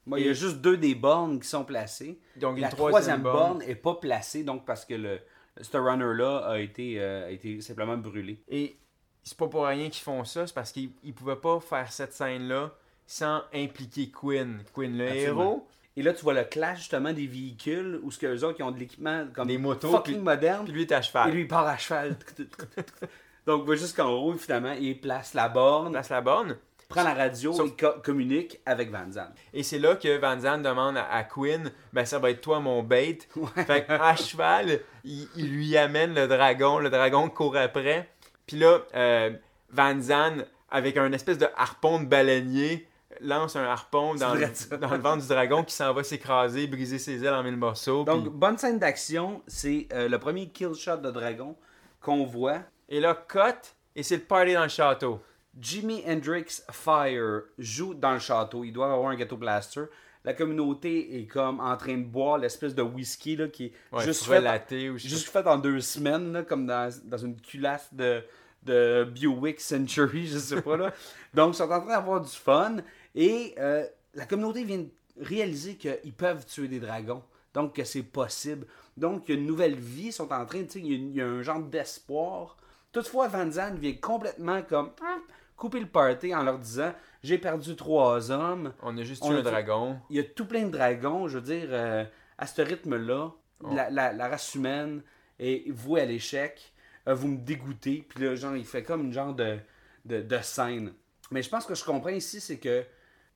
[0.05, 2.19] Moi, il y a juste deux des bornes qui sont placées.
[2.35, 3.57] Donc une La troisième, troisième borne.
[3.57, 5.19] borne est pas placée, donc parce que le
[5.59, 8.43] ce runner-là a été, euh, a été simplement brûlé.
[8.47, 8.77] Et
[9.23, 12.13] c'est pas pour rien qu'ils font ça, c'est parce qu'ils ils pouvaient pas faire cette
[12.13, 12.71] scène-là
[13.11, 14.61] sans impliquer Quinn.
[14.71, 15.41] Quinn, le Absolument.
[15.41, 15.67] héros.
[15.97, 18.61] Et là, tu vois le clash justement des véhicules où ce que eux autres qui
[18.63, 20.63] ont de l'équipement comme Des motos, fucking puis- moderne.
[20.65, 21.29] Puis lui est à cheval.
[21.29, 22.15] Et lui, il part à cheval.
[23.47, 26.55] Donc, on voit juste qu'en haut, finalement, il place la borne, place la borne.
[26.87, 29.31] prend la radio et co- communique avec Van Zandt.
[29.53, 32.59] Et c'est là que Van Zandt demande à, à Quinn, ben ça va être toi
[32.59, 33.17] mon bait.
[33.65, 38.07] Fait à cheval, il, il lui amène le dragon, le dragon court après.
[38.45, 39.31] Puis là, euh,
[39.71, 42.87] Van Zandt, avec un espèce de harpon de baleinier,
[43.21, 46.99] lance un harpon dans, le, dans le ventre du dragon qui s'en va s'écraser, briser
[46.99, 48.03] ses ailes en mille morceaux.
[48.03, 51.55] Donc, puis- bonne scène d'action, c'est euh, le premier kill shot de dragon
[52.01, 52.59] qu'on voit.
[52.87, 55.21] Et là, cut, et c'est le party dans le château.
[55.59, 58.63] Jimi Hendrix Fire joue dans le château.
[58.63, 59.81] Il doit avoir un gâteau blaster.
[60.23, 64.03] La communauté est comme en train de boire l'espèce de whisky là, qui est Ouais,
[64.03, 67.93] juste, fait, ou sais juste fait en deux semaines, là, comme dans, dans une culasse
[67.93, 68.21] de,
[68.63, 70.77] de Buick Century, je sais pas.
[70.77, 70.93] Là.
[71.33, 72.77] Donc, ils sont en train d'avoir du fun.
[73.15, 74.89] Et euh, la communauté vient de
[75.21, 77.23] réaliser qu'ils peuvent tuer des dragons.
[77.53, 78.67] Donc, que c'est possible.
[78.95, 80.07] Donc, il y a une nouvelle vie.
[80.07, 82.57] Ils sont en train, tu sais, il y a- il y, a un genre d'espoir.
[82.91, 85.21] Toutefois, Van Zandt vient complètement comme hum,
[85.57, 86.93] couper le party en leur disant
[87.23, 88.73] J'ai perdu trois hommes.
[88.81, 89.99] On a juste tué un dragon.
[90.09, 91.27] Il y a tout plein de dragons.
[91.27, 92.05] Je veux dire, euh,
[92.37, 93.67] à ce rythme-là, Oh.
[93.75, 95.01] la, la- la race humaine
[95.37, 96.71] est vouée à l'échec.
[97.09, 98.05] Euh, vous me dégoûtez.
[98.07, 99.57] Puis là, genre, il fait comme une genre de,
[100.05, 100.93] de, de scène.
[101.31, 102.85] Mais je pense que je comprends ici, c'est que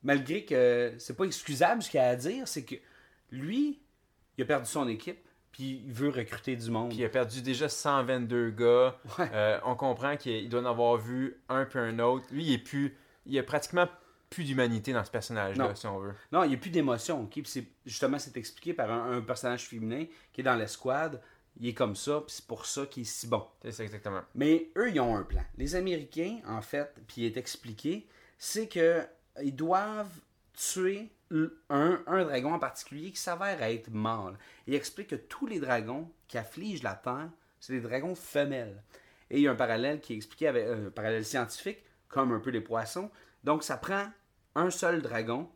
[0.03, 2.75] malgré que c'est pas excusable ce qu'il a à dire, c'est que
[3.31, 3.81] lui,
[4.37, 5.19] il a perdu son équipe.
[5.51, 6.89] Puis il veut recruter du monde.
[6.89, 8.97] Puis il a perdu déjà 122 gars.
[9.19, 9.29] Ouais.
[9.33, 12.25] Euh, on comprend qu'il doit en avoir vu un puis un autre.
[12.31, 12.97] Lui, il est plus.
[13.27, 13.87] Il a pratiquement
[14.31, 16.13] plus d'humanité dans ce personnage-là, si on veut.
[16.31, 17.21] Non, il n'y a plus d'émotion.
[17.21, 17.29] ok?
[17.33, 21.21] Puis c'est, justement, c'est expliqué par un, un personnage féminin qui est dans l'escouade.
[21.59, 23.45] il est comme ça, puis c'est pour ça qu'il est si bon.
[23.61, 24.21] C'est ça, exactement.
[24.33, 25.43] Mais eux, ils ont un plan.
[25.59, 28.07] Les Américains, en fait, puis il est expliqué,
[28.39, 29.05] c'est que
[29.41, 30.19] ils doivent
[30.53, 31.09] tuer
[31.69, 34.37] un, un dragon en particulier qui s'avère être mâle.
[34.67, 38.83] Il explique que tous les dragons qui affligent la Terre, c'est des dragons femelles.
[39.29, 42.31] Et il y a un parallèle qui est expliqué avec euh, un parallèle scientifique, comme
[42.33, 43.09] un peu les poissons.
[43.43, 44.05] Donc, ça prend
[44.53, 45.49] un seul dragon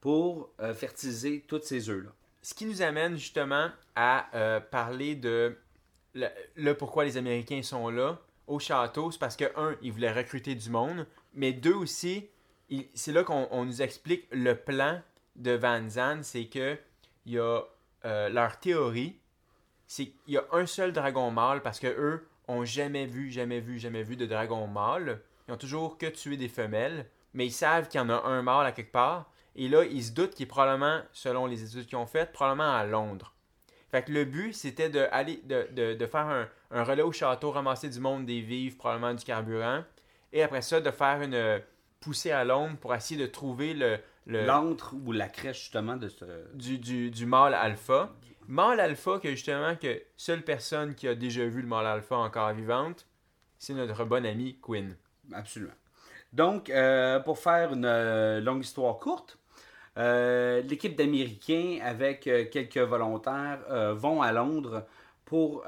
[0.00, 2.10] pour euh, fertiliser toutes ces œufs-là.
[2.42, 5.56] Ce qui nous amène justement à euh, parler de
[6.14, 9.12] le, le pourquoi les Américains sont là au château.
[9.12, 12.28] C'est parce que, un, ils voulaient recruter du monde, mais deux aussi,
[12.94, 15.00] c'est là qu'on on nous explique le plan
[15.36, 16.22] de Van Zandt.
[16.22, 16.78] C'est que
[17.26, 17.62] y a
[18.04, 19.18] euh, leur théorie,
[19.86, 23.60] c'est qu'il y a un seul dragon mâle parce que eux ont jamais vu, jamais
[23.60, 25.20] vu, jamais vu de dragon mâle.
[25.48, 28.42] Ils ont toujours que tué des femelles, mais ils savent qu'il y en a un
[28.42, 29.30] mâle à quelque part.
[29.56, 32.72] Et là, ils se doutent qu'il est probablement, selon les études qu'ils ont faites, probablement
[32.72, 33.34] à Londres.
[33.90, 37.10] Fait que le but, c'était de, aller, de, de, de faire un, un relais au
[37.10, 39.82] château, ramasser du monde, des vivres, probablement du carburant.
[40.32, 41.60] Et après ça, de faire une
[42.00, 46.24] poussée à Londres pour essayer de trouver le, L'antre ou la crèche, justement, de ce.
[46.54, 48.14] du, du, du mâle alpha.
[48.46, 52.52] Mâle alpha que justement que seule personne qui a déjà vu le mâle alpha encore
[52.52, 53.06] vivante,
[53.58, 54.96] c'est notre bonne amie Quinn.
[55.32, 55.72] Absolument.
[56.32, 59.38] Donc, euh, pour faire une euh, longue histoire courte,
[59.98, 63.60] euh, l'équipe d'Américains avec quelques volontaires
[63.94, 64.86] vont à Londres
[65.24, 65.64] pour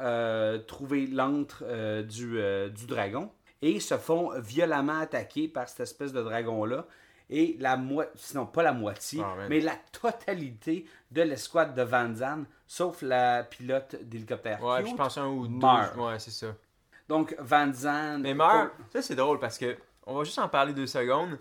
[0.66, 1.64] trouver l'antre
[2.02, 2.40] du,
[2.70, 3.30] du dragon
[3.62, 6.86] et se font violemment attaquer par cette espèce de dragon-là.
[7.30, 12.14] Et la moitié, sinon pas la moitié, Ah, mais la totalité de l'escouade de Van
[12.14, 14.62] Zandt, sauf la pilote d'hélicoptère.
[14.62, 15.54] Ouais, je pense un ou deux.
[15.66, 15.96] meurt.
[15.96, 16.48] Ouais, c'est ça.
[17.08, 18.20] Donc Van Zandt.
[18.22, 21.38] Mais meurt, ça c'est drôle parce que on va juste en parler deux secondes.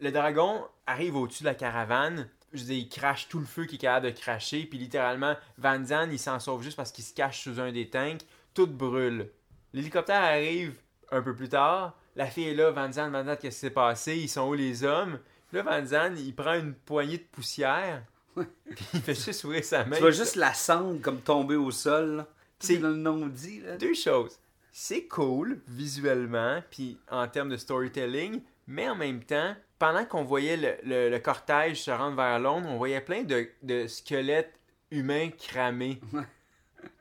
[0.00, 2.28] Le dragon arrive au-dessus de la caravane.
[2.52, 4.64] Je veux dire, il crache tout le feu qu'il est capable de cracher.
[4.64, 7.88] Puis littéralement, Van Zandt, il s'en sauve juste parce qu'il se cache sous un des
[7.88, 8.22] tanks.
[8.54, 9.30] Tout brûle.
[9.72, 10.80] L'hélicoptère arrive
[11.12, 11.96] un peu plus tard.
[12.16, 14.16] La fille est là, Van Zandt, Van Zandt, qu'est-ce qui s'est passé?
[14.16, 15.18] Ils sont où les hommes?
[15.52, 18.02] Là, Van Zandt, il prend une poignée de poussière.
[18.34, 18.46] puis
[18.94, 19.96] il fait juste ouvrir sa main.
[19.96, 22.24] Tu vois juste la cendre comme tomber au sol.
[22.58, 23.60] C'est- le nom dit.
[23.60, 23.76] Là.
[23.76, 24.38] deux choses.
[24.72, 30.56] C'est cool visuellement, puis en termes de storytelling, mais en même temps, pendant qu'on voyait
[30.56, 34.54] le, le- le cortège se rendre vers Londres, on voyait plein de, de squelettes
[34.90, 36.00] humains cramés.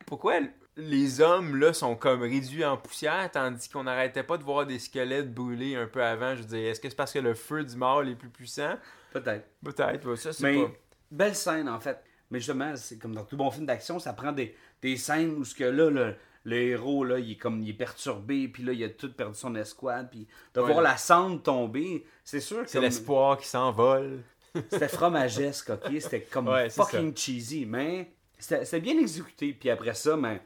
[0.06, 0.40] Pourquoi
[0.78, 4.80] les hommes là sont comme réduits en poussière tandis qu'on n'arrêtait pas de voir des
[4.80, 6.36] squelettes brûler un peu avant?
[6.36, 8.76] Je dire, est-ce que c'est parce que le feu du mort est plus puissant?
[9.12, 9.46] Peut-être.
[9.64, 10.72] Peut-être, ouais, ça c'est Mais pas.
[11.12, 12.02] belle scène en fait.
[12.30, 15.44] Mais justement, c'est comme dans tout bon film d'action, ça prend des, des scènes où
[15.44, 18.72] ce que là, le, le héros, là, il est comme il est perturbé, puis là,
[18.72, 20.72] il a tout perdu son escouade, puis de Ouais.
[20.72, 24.22] voir la cendre tomber, c'est sûr que C'est comme- l'espoir qui s'envole.
[24.70, 25.92] c'était fromagesque, ok?
[26.00, 29.52] C'était comme Ouais, fucking cheesy, mais c'était bien exécuté.
[29.54, 30.40] Puis après ça, ben,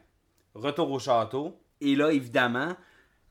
[0.56, 1.56] retour au château.
[1.80, 2.74] Et là, évidemment,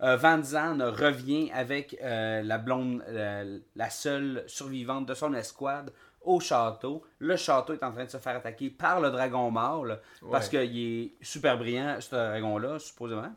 [0.02, 5.92] euh, Van Zandt revient avec euh, la blonde, euh, la seule survivante de son escouade
[6.22, 7.04] au château.
[7.20, 10.00] Le château est en train de se faire attaquer par le dragon mâle
[10.32, 10.66] parce Ouais.
[10.68, 13.34] qu'il est super brillant, ce dragon-là, supposément.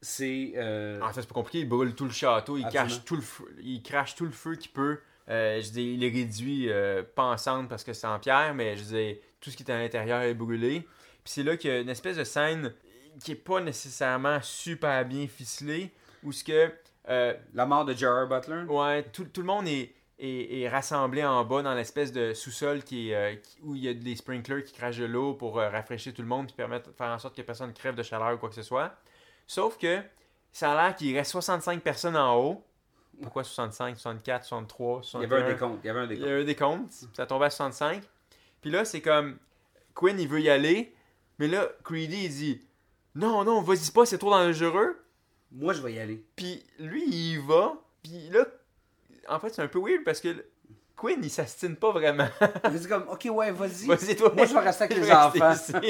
[0.00, 0.52] C'est.
[0.56, 2.88] euh, En fait, c'est pas compliqué, il brûle tout le château, il, Absolument.
[2.88, 4.98] cache tout le feu, il crache tout le feu qu'il peut.
[5.28, 8.54] Euh, je dis, il est réduit euh, pas en cendre parce que c'est en pierre,
[8.54, 10.80] mais je dis, tout ce qui est à l'intérieur est brûlé.
[11.22, 12.72] Puis c'est là qu'il y a une espèce de scène
[13.20, 16.72] qui est pas nécessairement super bien ficelée, où ce que
[17.08, 18.26] euh, la mort de J.R.
[18.28, 18.62] Butler.
[18.68, 22.82] Ouais, tout, tout le monde est, est, est rassemblé en bas dans l'espèce de sous-sol
[22.84, 25.70] qui euh, qui- où il y a des sprinklers qui crachent de l'eau pour euh,
[25.70, 28.36] rafraîchir tout le monde et permettre faire en sorte que personne crève de chaleur ou
[28.38, 28.94] quoi que ce soit.
[29.46, 30.00] Sauf que
[30.52, 32.64] ça a l'air qu'il reste 65 personnes en haut.
[33.22, 35.30] Pourquoi 65, 64, 63, Il y 61?
[35.36, 35.80] avait un décompte.
[35.82, 36.28] Il y avait un Il décompte.
[36.28, 38.02] y a eu des comptes, ça tombait à 65.
[38.60, 39.38] Puis là, c'est comme
[39.94, 40.94] Quinn, il veut y aller,
[41.38, 42.60] mais là, Creedy, il dit
[43.14, 44.96] Non, non, vas-y pas, c'est trop dangereux.
[45.52, 46.24] Moi, je vais y aller.
[46.36, 47.74] Puis lui, il y va.
[48.02, 48.46] Puis là,
[49.28, 50.44] en fait, c'est un peu weird parce que
[50.96, 52.28] Quinn, il s'astine pas vraiment.
[52.72, 53.86] C'est comme, ok, ouais, vas-y.
[53.86, 54.32] Vas-y, toi.
[54.36, 55.54] Moi, je vais rester avec les enfants.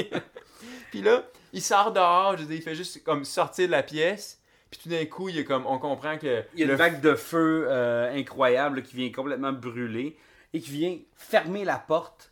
[0.89, 3.83] puis là, il sort dehors, je veux dire, il fait juste comme sortir de la
[3.83, 4.39] pièce.
[4.69, 6.43] Puis tout d'un coup, il est comme, on comprend que.
[6.53, 10.17] Il y a le une vague de feu euh, incroyable là, qui vient complètement brûler
[10.53, 12.31] et qui vient fermer la porte,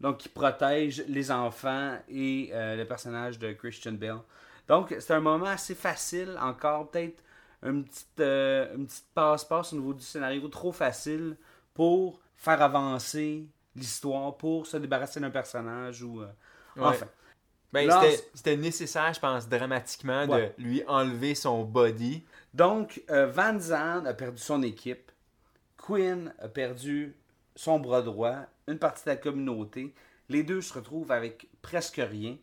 [0.00, 4.20] donc qui protège les enfants et euh, le personnage de Christian Bale.
[4.68, 7.22] Donc c'est un moment assez facile, encore peut-être
[7.62, 11.36] une petite, euh, une petite passe-passe au niveau du scénario trop facile
[11.72, 16.20] pour faire avancer l'histoire, pour se débarrasser d'un personnage ou...
[16.22, 16.26] euh,
[16.76, 16.82] Ouais.
[16.86, 17.06] Enfin,
[17.72, 17.88] Ben,
[18.34, 20.54] c'était- nécessaire, je pense, dramatiquement, Ouais.
[20.58, 22.24] de lui enlever son body.
[22.52, 25.10] Donc, euh, Van Zandt a perdu son équipe.
[25.76, 27.16] Quinn a perdu
[27.56, 29.94] son bras droit, une partie de la communauté.
[30.28, 32.36] Les deux se retrouvent avec presque rien.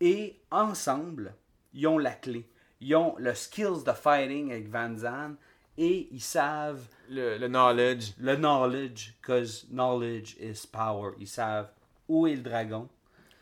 [0.00, 1.34] Et ensemble,
[1.72, 2.48] ils ont la clé.
[2.80, 5.36] Ils ont le skills de fighting avec Van Zandt
[5.76, 8.12] et ils savent Le, le knowledge.
[8.18, 11.12] le knowledge, because knowledge is power.
[11.18, 11.70] Ils savent
[12.08, 12.88] où est le dragon.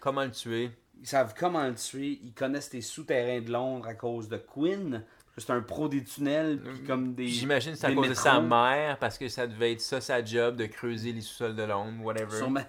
[0.00, 0.70] Comment le tuer.
[1.00, 2.20] Ils savent comment le tuer.
[2.22, 5.04] Ils connaissent les souterrains de Londres à cause de Quinn.
[5.38, 7.26] C'est un pro des tunnels, puis comme des.
[7.26, 10.22] J'imagine que c'est à cause de sa mère, parce que ça devait être ça sa
[10.22, 12.36] job, de creuser les sous-sols de Londres, whatever.
[12.36, 12.64] Sûrement.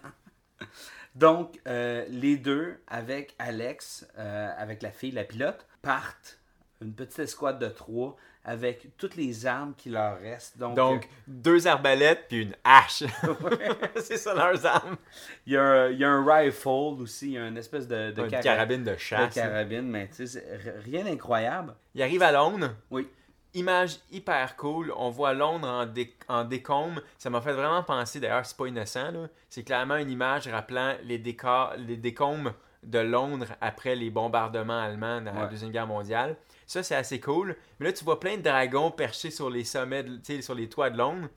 [1.16, 6.40] Donc, euh, les deux, avec Alex, euh, avec la fille, la pilote, partent
[6.84, 8.16] une petite escouade de trois
[8.46, 10.58] avec toutes les armes qui leur restent.
[10.58, 13.04] Donc, Donc, deux arbalètes puis une hache.
[13.96, 14.98] c'est ça leurs armes.
[15.46, 16.68] il y, a un- il y a un rifle
[17.02, 19.34] aussi, il y a une espèce de, de Une cara- carabine de de chasse.
[19.34, 20.44] carabine, mais tu sais,
[20.84, 21.74] rien d'incroyable.
[21.96, 22.72] Il arrive à Londres.
[22.92, 23.08] Oui.
[23.56, 24.92] Image hyper cool.
[24.98, 27.02] On voit Londres en, dé- en décombre.
[27.20, 31.20] Ça m'a fait vraiment penser, d'ailleurs, c'est pas innocent, c'est clairement une image rappelant les,
[31.20, 35.46] décors, les décombres de Londres après les bombardements allemands dans la.
[35.46, 36.36] Deuxième Guerre mondiale.
[36.66, 37.56] Ça, c'est assez cool.
[37.80, 40.90] Mais là, tu vois plein de dragons perchés sur les sommets, de- sur les toits
[40.90, 41.28] de Londres.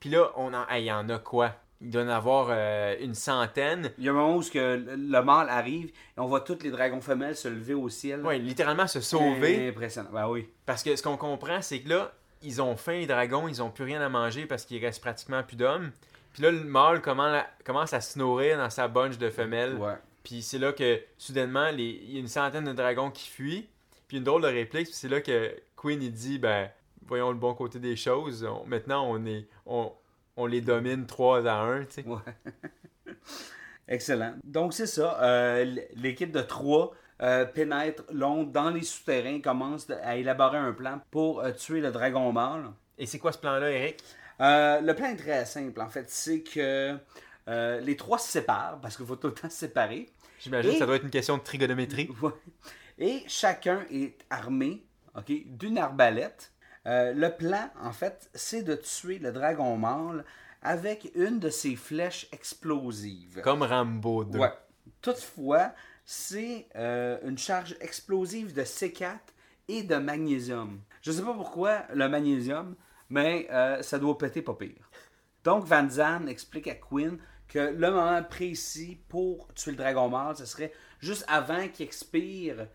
[0.00, 1.52] Puis là, on en, hey, il y en a quoi?
[1.82, 3.90] Il doit en avoir euh, une centaine.
[3.98, 6.58] Il y a un moment où que le, le mâle arrive et on voit tous
[6.62, 8.24] les dragons femelles se lever au ciel.
[8.24, 9.68] Ouais, littéralement se sauver.
[9.68, 10.08] Impressionnant.
[10.12, 10.48] Ben oui.
[10.64, 13.70] Parce que ce qu'on comprend, c'est que là, ils ont faim, les dragons, ils ont
[13.70, 15.90] plus rien à manger parce qu'il reste pratiquement plus d'hommes.
[16.32, 19.74] Puis là, le mâle commence à, commence à se nourrir dans sa bunch de femelles.
[19.76, 19.94] Ouais.
[20.24, 23.68] Puis c'est là que, soudainement, les- il y a une centaine de dragons qui fuient.
[24.08, 26.70] Puis une drôle de réplique, puis c'est là que Queen, il dit, ben,
[27.06, 28.44] voyons le bon côté des choses.
[28.44, 29.46] On- maintenant, on est...
[29.66, 29.92] On,
[30.36, 32.04] on les domine 3 à 1, tu sais.
[32.06, 32.18] Ouais.
[33.88, 34.34] Excellent.
[34.44, 35.18] Donc, c'est ça.
[35.22, 36.92] Euh, L'équipe de trois
[37.22, 41.90] euh, pénètre Londres dans les souterrains, commence à élaborer un plan pour euh, tuer le
[41.90, 42.64] dragon mâle.
[42.98, 44.02] Et c'est quoi ce plan-là, Eric?
[44.40, 46.10] Euh, le plan est très simple, en fait.
[46.10, 46.96] C'est que
[47.48, 50.10] euh, les trois se séparent, parce qu'il faut tout le temps se séparer.
[50.40, 52.10] J'imagine que Et- ça doit être une question de trigonométrie.
[52.22, 52.30] Ouais.
[52.98, 56.52] Et chacun est armé ok, d'une arbalète.
[56.86, 60.24] Euh, le plan, en fait, c'est de tuer le dragon mâle
[60.62, 63.40] avec une de ses flèches explosives.
[63.42, 64.38] Comme Rambo 2.
[64.38, 64.52] Ouais.
[65.02, 65.72] Toutefois,
[66.04, 69.18] c'est euh, une charge explosive de C4
[69.68, 70.80] et de magnésium.
[71.02, 72.76] Je sais pas pourquoi le magnésium,
[73.10, 74.90] mais euh, ça doit péter pas pire.
[75.44, 80.36] Donc Van Zandt explique à Quinn que le moment précis pour tuer le dragon mâle,
[80.36, 82.68] ce serait juste avant qu'il expire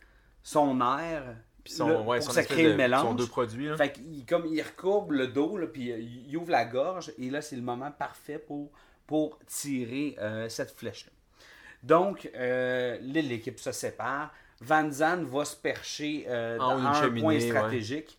[0.43, 1.23] son air,
[1.63, 3.01] Puis son, ouais, pour son ça crée de- le mélange.
[3.03, 3.77] son deux produits, là.
[3.77, 7.29] Fait qu'il comme il recourbe le dos, là, puis euh, il ouvre la gorge, et
[7.29, 8.71] là, c'est le moment parfait pour,
[9.07, 11.11] pour tirer euh, cette flèche-là.
[11.83, 14.31] Donc, euh, l'équipe se sépare.
[14.63, 17.39] Van Zandt va se percher euh, dans un cheminée, point ouais.
[17.49, 18.17] stratégique.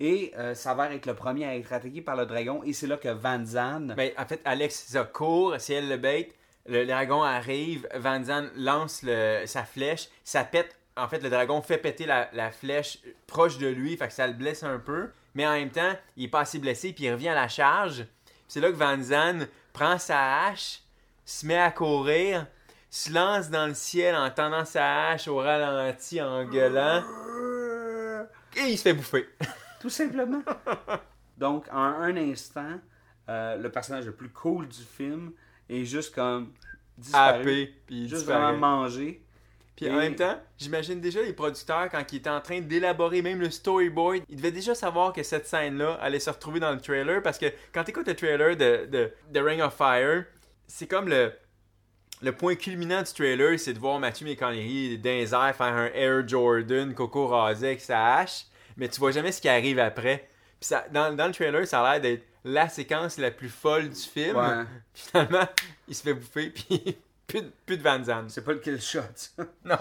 [0.00, 2.62] Et euh, s'avère être le premier à être attaqué par le dragon.
[2.64, 3.94] Et c'est là que Van Zandt...
[3.94, 6.30] Ben, en fait, Alex, ça court, c'est elle le bait.
[6.66, 10.76] Le dragon arrive, Van Zandt lance le- sa flèche, ça pète.
[10.96, 14.26] En fait, le dragon fait péter la, la flèche proche de lui, fait que ça
[14.26, 15.10] le blesse un peu.
[15.34, 18.04] Mais en même temps, il est pas assez blessé, puis il revient à la charge.
[18.48, 20.82] C'est là que Van Zandt prend sa hache,
[21.24, 22.46] se met à courir,
[22.90, 27.02] se lance dans le ciel en tendant sa hache au ralenti, en gueulant,
[28.56, 29.28] et il se fait bouffer.
[29.80, 30.42] Tout simplement.
[31.38, 32.78] Donc, en un instant,
[33.28, 35.32] euh, le personnage le plus cool du film
[35.68, 36.52] est juste comme
[36.98, 37.40] disparu.
[37.40, 39.24] Happé, puis il Juste vraiment manger.
[39.76, 43.22] Puis Et- en même temps, j'imagine déjà les producteurs, quand ils étaient en train d'élaborer
[43.22, 46.80] même le storyboard, ils devaient déjà savoir que cette scène-là allait se retrouver dans le
[46.80, 47.22] trailer.
[47.22, 50.24] Parce que quand tu écoutes le trailer de, de, de Ring of Fire,
[50.66, 51.32] c'est comme le,
[52.20, 55.86] le point culminant du trailer, c'est de voir Matthew McConaughey dans les airs faire un
[55.94, 58.44] Air Jordan, Coco rasé avec sa hache.
[58.76, 60.28] Mais tu vois jamais ce qui arrive après.
[60.60, 63.88] Puis ça, dans, dans le trailer, ça a l'air d'être la séquence la plus folle
[63.88, 64.36] du film.
[64.36, 64.64] Ouais.
[64.94, 65.46] Finalement,
[65.88, 66.96] il se fait bouffer, puis
[67.38, 68.28] plus, de- plus de Van Zandt.
[68.30, 69.00] C'est pas le kill shot.
[69.14, 69.44] ça.
[69.64, 69.76] Non.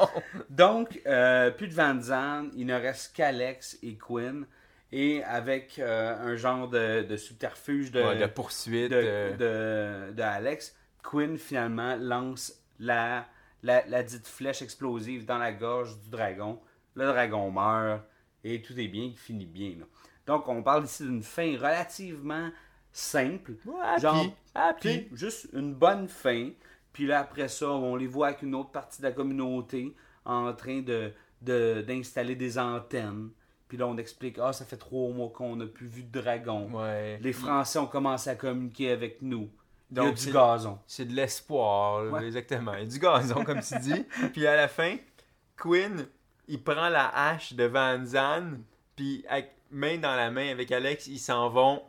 [0.49, 4.45] Donc, euh, plus de Van Zandt, il ne reste qu'Alex et Quinn.
[4.93, 8.91] Et avec euh, un genre de, de subterfuge de, Ouais, de poursuite.
[8.91, 13.25] de, euh, de- de Alex, Quinn finalement lance la,
[13.63, 16.59] la, la dite flèche explosive dans la gorge du dragon.
[16.95, 18.01] Le dragon meurt
[18.43, 19.75] et tout est bien, il finit bien.
[19.79, 19.85] là.
[20.27, 22.49] Donc, on parle ici d'une fin relativement
[22.91, 23.54] simple.
[23.81, 25.08] happy, Genre, happy.
[25.13, 26.49] Juste une bonne fin.
[26.94, 30.52] Puis là, après ça, on les voit avec une autre partie de la communauté en
[30.54, 31.12] train de,
[31.42, 33.29] de- d'installer des antennes.
[33.67, 36.69] Puis là, on explique, ah, ça fait trois mois qu'on n'a plus vu de dragon.
[36.73, 37.17] Ouais.
[37.21, 39.50] Les Français ont commencé à communiquer avec nous.
[39.92, 40.79] Il y a du gazon.
[40.87, 42.25] C'est de l'espoir, Ouais.
[42.25, 42.73] exactement.
[42.73, 44.06] Il y a du gazon, comme tu dis.
[44.33, 44.98] Puis à la fin,
[45.58, 46.06] Quinn,
[46.48, 48.58] il prend la hache de Van Zandt,
[48.96, 51.81] puis avec, main dans la main avec Alex, ils s'en vont,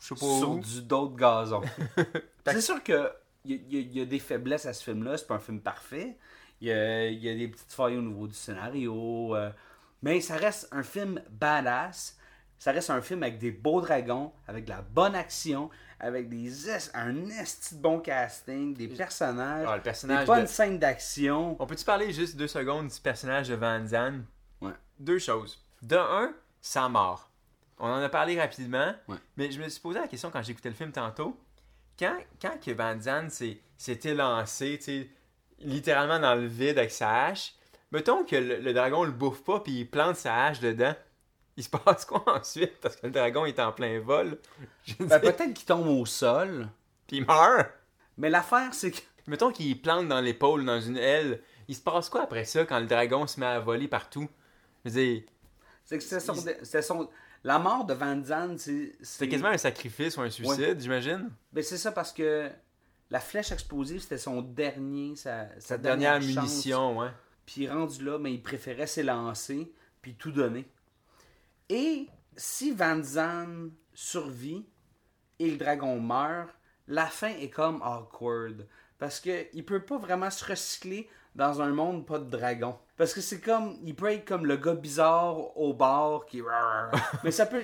[0.00, 0.58] je sais pas Sur où.
[0.58, 1.60] du d'autres gazon.
[2.46, 3.10] c'est sûr que
[3.44, 5.16] y, a- il y a- il y a des faiblesses à ce film-là.
[5.16, 6.16] C'est pas un film parfait.
[6.60, 9.34] Il y a, il y a des petites failles au niveau du scénario.
[9.34, 9.50] euh,
[10.02, 12.16] mais ça reste un film badass.
[12.58, 16.68] Ça reste un film avec des beaux dragons, avec de la bonne action, avec des
[16.68, 20.78] es- un esti de bon casting, des personnages, Ah, le personnage des bonnes de- scènes
[20.78, 21.56] d'action.
[21.58, 24.24] On peut-tu parler juste deux secondes du personnage de Van Zandt?
[24.60, 24.72] Ouais.
[24.98, 25.64] Deux choses.
[25.80, 27.30] De un, sa mort.
[27.78, 29.16] On en a parlé rapidement, Ouais.
[29.38, 31.34] mais je me suis posé la question quand j'écoutais le film tantôt.
[32.00, 35.10] Quand, quand que Van Zandt s'est s'est élancé, tu sais,
[35.60, 37.54] littéralement dans le vide avec sa hache,
[37.92, 40.94] mettons que le, le dragon le bouffe pas puis il plante sa hache dedans.
[41.56, 42.78] Il se passe quoi ensuite?
[42.80, 44.38] Parce que le dragon est en plein vol.
[45.00, 46.68] Ben, Peut-être qu'il tombe au sol.
[47.06, 47.68] puis il meurt.
[48.16, 48.98] Mais l'affaire, c'est que.
[49.26, 51.40] Mettons qu'il plante dans l'épaule, dans une aile.
[51.68, 54.28] Il se passe quoi après ça quand le dragon se met à voler partout?
[54.84, 55.22] Je veux dire,
[55.84, 57.08] C'est que son, c'était son-
[57.42, 58.92] La mort de Van Zandt, c'est.
[59.02, 61.30] c'était quasiment un sacrifice ou un suicide, j'imagine.
[61.52, 62.50] Ben, c'est ça parce que
[63.10, 65.16] la flèche explosive, c'était son dernier.
[65.16, 66.36] Sa, sa Sa dernière chance.
[66.36, 67.08] munition, ouais.
[67.46, 69.72] Puis rendu là, mais il préférait s'élancer
[70.02, 70.66] puis tout donner.
[71.68, 74.66] Et si Van Zandt survit
[75.38, 76.50] et le dragon meurt,
[76.86, 78.66] la fin est comme awkward.
[78.98, 82.76] Parce que il peut pas vraiment se recycler dans un monde pas de dragon.
[82.96, 83.76] Parce que c'est comme.
[83.82, 86.42] Il peut être comme le gars bizarre au bar qui.
[87.24, 87.62] Mais ça peut.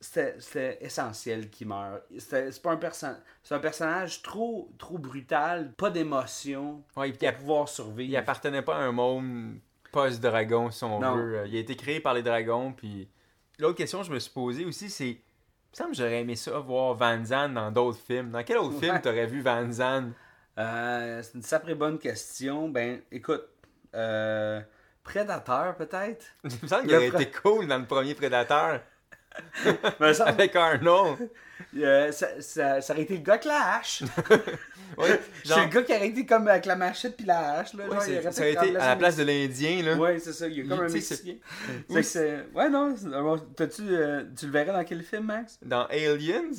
[0.00, 2.00] C'était essentiel qu'il meure.
[2.18, 3.18] C'est pas un personnage.
[3.42, 8.08] C'est un personnage trop, trop brutal, pas d'émotion Ouais, il, pour pouvoir survivre.
[8.08, 9.56] il appartenait pas à un monde
[9.90, 11.16] post-dragon, si on Non.
[11.16, 11.42] veut.
[11.48, 13.08] Il a été créé par les dragons, puis...
[13.58, 15.08] L'autre question que je me suis posée aussi, c'est...
[15.10, 15.16] Il
[15.72, 18.30] me semble que j'aurais aimé ça, voir Van Zandt dans d'autres films.
[18.30, 18.80] Dans quel autre Ouais.
[18.86, 20.12] film t'aurais vu Van Zandt?
[20.58, 22.68] Euh, c'est une sacrée bonne question.
[22.68, 23.44] Ben, écoute,
[23.94, 24.60] euh,
[25.04, 26.26] Prédateur peut-être?
[26.44, 28.80] Il me semble qu'il aurait été cool dans le premier Prédateur,
[30.12, 31.30] ça, avec Arnold.
[31.76, 34.02] euh, ça, ça- ça aurait été le gars avec la hache.
[35.44, 37.72] C'est le gars qui aurait été comme avec la machette puis la hache.
[37.74, 40.18] Là, ouais, genre, c'est- il aurait ça aurait été à la place de l'Indien, Ouais,
[40.18, 40.48] c'est ça.
[40.48, 41.34] Il y a comme Il- un tu Mexicain.
[41.88, 42.04] Oui.
[42.54, 42.94] Ouais, non.
[43.22, 45.58] bon, T'as-tu, euh, tu le verrais dans quel film, Max?
[45.62, 46.50] Dans Aliens,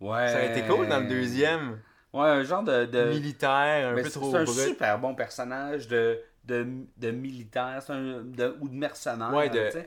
[0.00, 0.28] Ouais.
[0.28, 1.78] ça aurait été cool dans le deuxième.
[2.12, 2.86] Ouais, un genre de.
[2.86, 3.04] de...
[3.10, 4.68] Militaire, un peu trop c'est un brut.
[4.68, 9.32] super bon personnage de, de, de militaire un- de- ou de mercenaire.
[9.32, 9.78] Ouais, de- tu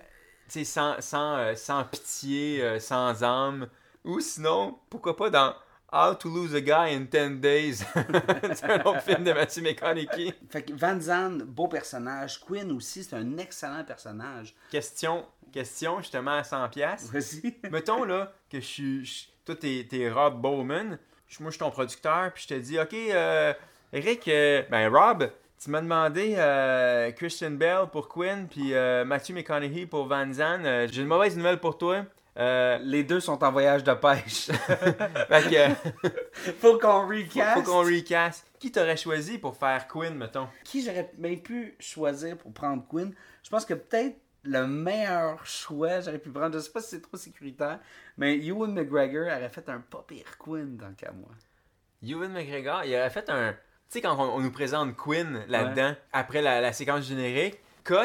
[0.48, 0.64] sais.
[0.64, 3.68] sans, sans, euh, sans pitié, euh, sans âme.
[4.06, 5.54] Ou sinon, pourquoi pas dans
[5.92, 7.74] How to Lose a Guy in 10 Days.
[8.56, 10.34] c'est un autre film de Matthew McConaughey.
[10.50, 12.40] Fait que Van Zandt, beau personnage.
[12.40, 14.56] Quinn aussi, c'est un excellent personnage.
[14.72, 17.12] Question, question justement à 100 pièces.
[17.12, 17.56] Vas-y.
[17.72, 19.30] Mettons là que je suis...
[19.46, 20.98] Toi, t'es Rob Bowman.
[21.34, 22.32] Je- Moi, je suis ton producteur.
[22.34, 23.54] Puis je te dis, OK, euh,
[23.92, 25.30] Eric, euh, ben Rob,
[25.62, 30.66] tu m'as demandé euh, Christian Bell pour Quinn, puis euh, Matthew McConaughey pour Van Zandt.
[30.66, 32.04] Euh, J'ai une mauvaise nouvelle pour toi.
[32.38, 34.48] Euh, Les deux sont en voyage de pêche.
[35.28, 36.10] fait que...
[36.60, 37.54] Faut qu'on Faut, recast.
[37.54, 38.46] faut qu'on recast.
[38.60, 40.48] Qui t'aurais choisi pour faire Quinn, mettons?
[40.64, 43.14] Qui j'aurais bien pu choisir pour prendre Quinn?
[43.44, 47.02] Je pense que peut-être le meilleur choix j'aurais pu prendre, je sais pas si c'est
[47.02, 47.80] trop sécuritaire,
[48.18, 51.30] mais Ewan McGregor aurait fait un pas pire Quinn dans le cas moi.
[52.06, 53.54] Ewan McGregor, il aurait fait un...
[53.54, 53.58] Tu
[54.00, 57.96] sais, quand on, on nous présente Quinn là-dedans, après la, la séquence générique, Cut,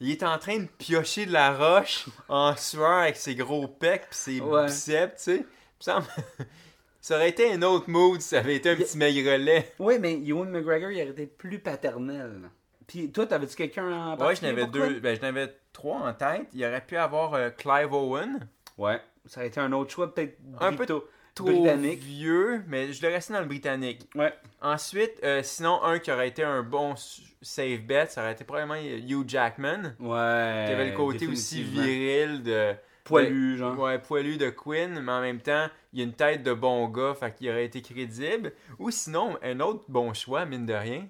[0.00, 4.08] il est en train de piocher de la roche en sueur avec ses gros pecs
[4.10, 4.66] pis ses Ouais.
[4.66, 5.46] biceps, tu sais.
[5.80, 6.06] Il semble...
[7.00, 9.72] ça aurait été un autre mood si ça avait été un petit maigrelet.
[9.78, 12.50] Oui, mais Ewan McGregor, il aurait été plus paternel.
[12.86, 14.80] Puis toi, t'avais-tu quelqu'un en Ouais, je particulier n'avais deux...
[14.86, 15.00] Quinn?
[15.00, 16.46] Ben, je n'avais trois en tête.
[16.52, 18.46] Il aurait pu avoir euh, Clive Owen.
[18.78, 22.00] Ouais, ça aurait été un autre choix, peut-être Un peu Trop britannique.
[22.00, 24.08] vieux, mais je le restais dans le britannique.
[24.14, 24.32] Ouais.
[24.60, 28.44] Ensuite, euh, sinon, un qui aurait été un bon s- safe bet, ça aurait été
[28.44, 30.64] probablement Hugh Jackman, Ouais.
[30.66, 32.74] qui avait le côté aussi viril de.
[33.04, 33.78] Poilu, de- genre.
[33.78, 37.14] Ouais, poilu de Quinn, mais en même temps, il a une tête de bon gars,
[37.14, 38.52] fait qu'il aurait été crédible.
[38.78, 41.06] Ou sinon, un autre bon choix, mine de rien,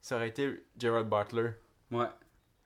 [0.00, 1.50] ça aurait été Gerald Butler.
[1.92, 2.06] Ouais.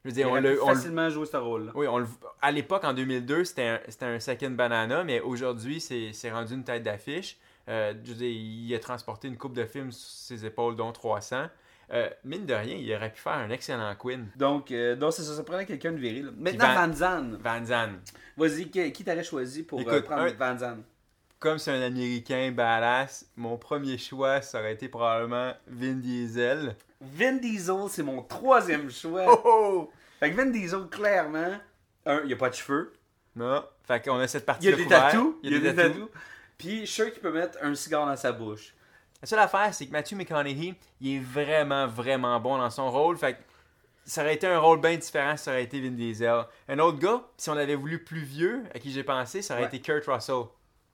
[0.05, 0.55] Je veux Il dire, on aurait le.
[0.55, 1.73] pu on le- facilement jouer ce rôle-là.
[1.75, 2.07] oui, on le-
[2.41, 6.83] à l'époque, en 2002, c'était un, un second banana, mais aujourd'hui, c'est rendu une tête
[6.83, 7.37] d'affiche.
[7.69, 10.91] Euh, je veux dire, il a transporté une coupe de films sur ses épaules, dont
[10.93, 11.47] 300.
[11.93, 14.29] Euh, mine de rien, il aurait pu faire un excellent Quinn.
[14.37, 16.33] Donc, euh, donc ça, ça prenait quelqu'un de viril.
[16.37, 17.37] Maintenant, Van- Van Zandt.
[17.43, 18.13] Van Zandt.
[18.37, 20.83] Vas-y, qui, t'aurais choisi pour euh, Écoute, prendre un- Van Zandt?
[21.41, 26.77] Comme c'est un Américain badass, mon premier choix, ça aurait été probablement Vin Diesel.
[27.01, 29.25] Vin Diesel, c'est mon troisième choix.
[29.27, 29.91] Oh oh!
[30.19, 31.55] Fait que Vin Diesel, clairement,
[32.05, 32.93] un, il a pas de cheveux.
[33.35, 35.35] Non, fait qu'on a cette Il partie y a des tatous.
[35.43, 36.09] Il y a des tatous.
[36.59, 38.75] Puis, je suis sûr qu'il peut mettre un cigare dans sa bouche.
[39.23, 43.17] La seule affaire, c'est que Matthew McConaughey, il est vraiment, vraiment bon dans son rôle.
[43.17, 43.39] Fait que
[44.05, 46.45] ça aurait été un rôle bien différent si ça aurait été Vin Diesel.
[46.69, 49.63] Un autre gars, si on avait voulu plus vieux, à qui j'ai pensé, ça aurait
[49.63, 49.69] Ouais.
[49.69, 50.43] été Kurt Russell.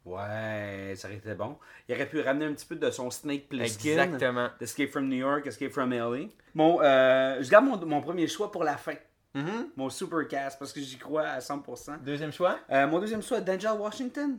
[0.07, 1.59] Ouais, ça aurait été bon.
[1.89, 3.99] Il aurait pu ramener un petit peu de son Snake Plissken.
[3.99, 4.49] Exactement.
[4.61, 6.29] Escape from New York, Escape from LA.
[6.55, 8.95] Mon, euh, je garde mon, mon premier choix pour la fin.
[9.35, 9.71] Mhm.
[9.77, 11.99] Mon supercast, parce que j'y crois à 100%.
[12.03, 12.59] Deuxième choix?
[12.71, 14.39] Euh, mon deuxième choix, Denzel Washington.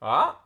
[0.00, 0.40] Ah!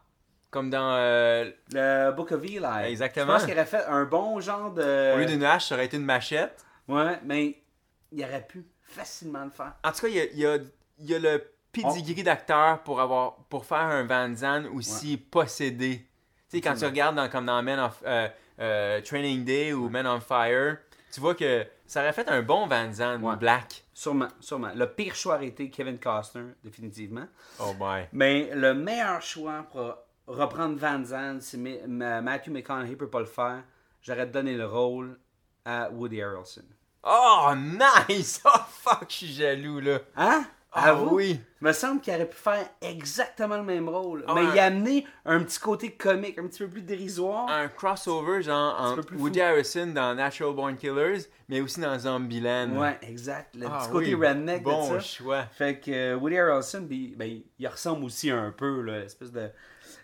[0.51, 0.97] Comme dans.
[0.97, 2.59] euh, Le Book of Eli.
[2.89, 3.27] Exactement.
[3.27, 5.15] Je pense qu'il aurait fait un bon genre de...
[5.15, 6.65] Au lieu d'une hache, ça aurait été une machette.
[6.89, 7.63] Ouais, mais
[8.11, 9.75] il aurait pu facilement le faire.
[9.85, 10.59] En tout cas, il y a, il y a-
[10.99, 11.43] il y a le
[11.73, 16.07] pedigree d'acteur pour avoir pour faire un Van Zandt aussi possédé.
[16.51, 19.89] Tu sais, quand tu regardes dans, comme dans Men of euh, euh, Training Day ou
[19.89, 20.79] Men on Fire,
[21.13, 23.37] tu vois que ça aurait fait un bon Van Zandt Ouais.
[23.37, 23.85] black.
[23.95, 24.71] Sûrement, sûrement.
[24.75, 27.27] Le pire choix aurait été Kevin Costner, définitivement.
[27.61, 28.09] Oh boy.
[28.13, 29.95] Mais le meilleur choix pour
[30.27, 33.63] reprendre Van Zandt, si Ma- Ma- Matthew McConaughey peut pas le faire,
[34.03, 35.19] j'aurais donné le rôle
[35.65, 36.63] à Woody Harrelson.
[37.05, 38.41] Oh, nice!
[38.47, 39.99] Oh, fuck, je suis jaloux, là.
[40.17, 40.45] Hein?
[40.73, 41.41] Ah oui.
[41.61, 44.25] Il me semble qu'il aurait pu faire exactement le même rôle.
[44.29, 47.49] Ah mais il a amené un petit côté comique, un petit peu plus dérisoire.
[47.51, 49.45] Un crossover, genre, plus Woody fou.
[49.45, 52.71] Harrison dans Natural Born Killers, mais aussi dans Zombieland.
[52.77, 53.55] Ouais, exact.
[53.57, 55.01] Le Ah petit côté oui, redneck bon de ça.
[55.01, 55.43] choix.
[55.53, 59.51] Fait que euh, Woody Harrelson, ben, ben, il ressemble aussi un peu, là, espèce de...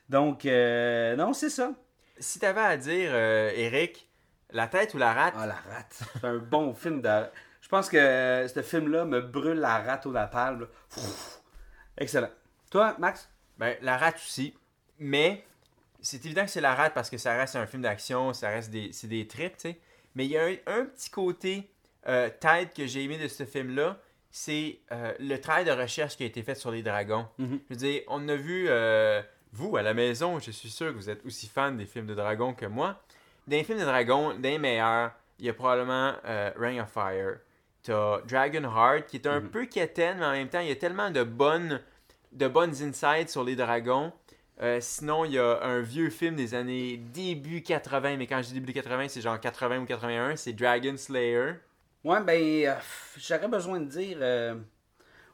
[0.08, 1.70] Donc, euh, non, c'est ça.
[2.18, 4.08] Si t'avais à dire, euh, Eric,
[4.50, 6.00] la tête ou la rate, Ah, la rate.
[6.20, 7.24] C'est un bon film de...
[7.66, 10.60] Je pense que euh, ce film-là me brûle la rate au napalm.
[10.60, 10.66] là.
[10.88, 11.40] Pfff.
[11.98, 12.30] Excellent.
[12.70, 13.28] Toi, Max?
[13.58, 14.54] ben, la rate aussi.
[15.00, 15.44] Mais
[16.00, 18.70] c'est évident que c'est la rate parce que ça reste un film d'action, ça reste
[18.70, 19.80] des, c'est des trips, tu sais.
[20.14, 21.68] Mais il y a un, un petit côté
[22.06, 23.98] euh, tête que j'ai aimé de ce film-là,
[24.30, 27.26] c'est euh, le travail de recherche qui a été fait sur les dragons.
[27.38, 27.58] Mhm.
[27.68, 29.20] Je veux dire, on a vu, euh,
[29.52, 32.14] vous, à la maison, je suis sûr que vous êtes aussi fan des films de
[32.14, 33.02] dragons que moi.
[33.48, 35.10] Dans les films de dragons, des meilleurs,
[35.40, 37.38] il y a probablement euh, Ring of Fire.
[37.86, 41.12] T'as Dragonheart, qui est un peu quétaine, mais en même temps, il y a tellement
[41.12, 41.80] de bonnes,
[42.32, 44.12] de bonnes insights sur les dragons.
[44.60, 48.48] Euh, sinon, il y a un vieux film des années début 80, mais quand je
[48.48, 51.52] dis début 80, c'est genre 80 ou 81, c'est Dragon Slayer.
[52.02, 52.74] Ouais, ben, euh,
[53.18, 54.56] j'aurais besoin de dire euh,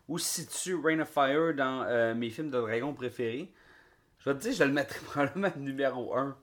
[0.06, 3.50] où se situe Rain of Fire dans mes films de dragon préférés.
[4.18, 6.36] Je vais te dire, je le mettrais probablement numéro 1.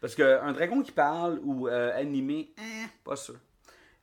[0.00, 3.36] Parce que un dragon qui parle ou animé, hein, pas sûr.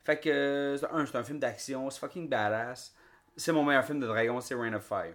[0.04, 2.94] Fait que, c'est un, c'est un film d'action, c'est fucking badass.
[3.36, 5.14] C'est mon meilleur film de dragon, c'est Rain of Fire.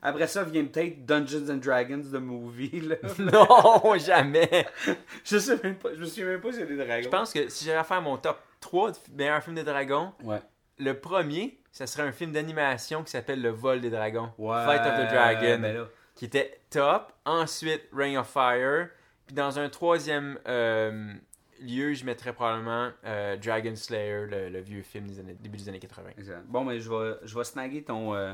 [0.00, 2.80] Après ça vient peut-être Dungeons and Dragons, the movie.
[2.82, 2.96] Là.
[3.18, 4.66] non, jamais!
[5.24, 7.02] je sais même pas, je me souviens même pas si c'est des dragons.
[7.02, 10.12] Je pense que si j'avais à faire mon top 3 de meilleurs films de dragons,
[10.22, 10.40] Ouais.
[10.78, 14.30] le premier, ça serait un film d'animation qui s'appelle Le vol des dragons.
[14.38, 14.64] Ouais.
[14.64, 15.58] Fight of the Dragon.
[15.60, 17.12] ben qui était top.
[17.24, 18.88] Ensuite, Ring of Fire.
[19.26, 21.12] Puis dans un troisième euh,
[21.60, 25.78] lieu, je mettrais probablement euh, Dragon Slayer, le, vieux film des années, début des années
[25.78, 26.10] 80.
[26.16, 26.42] Excellent.
[26.46, 28.32] Bon, mais je vais, je vais snagger ton, euh,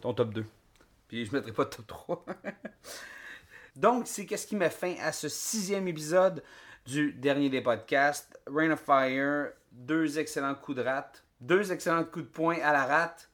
[0.00, 0.44] ton top 2.
[1.08, 2.24] Puis je mettrai pas de top 3.
[3.76, 6.42] Donc, c'est qu'est-ce qui met fin à ce sixième épisode
[6.86, 8.38] du dernier des podcasts.
[8.52, 12.86] Rain of Fire, deux excellents coups de rate, deux excellents coups de poing à la
[12.86, 13.28] rate.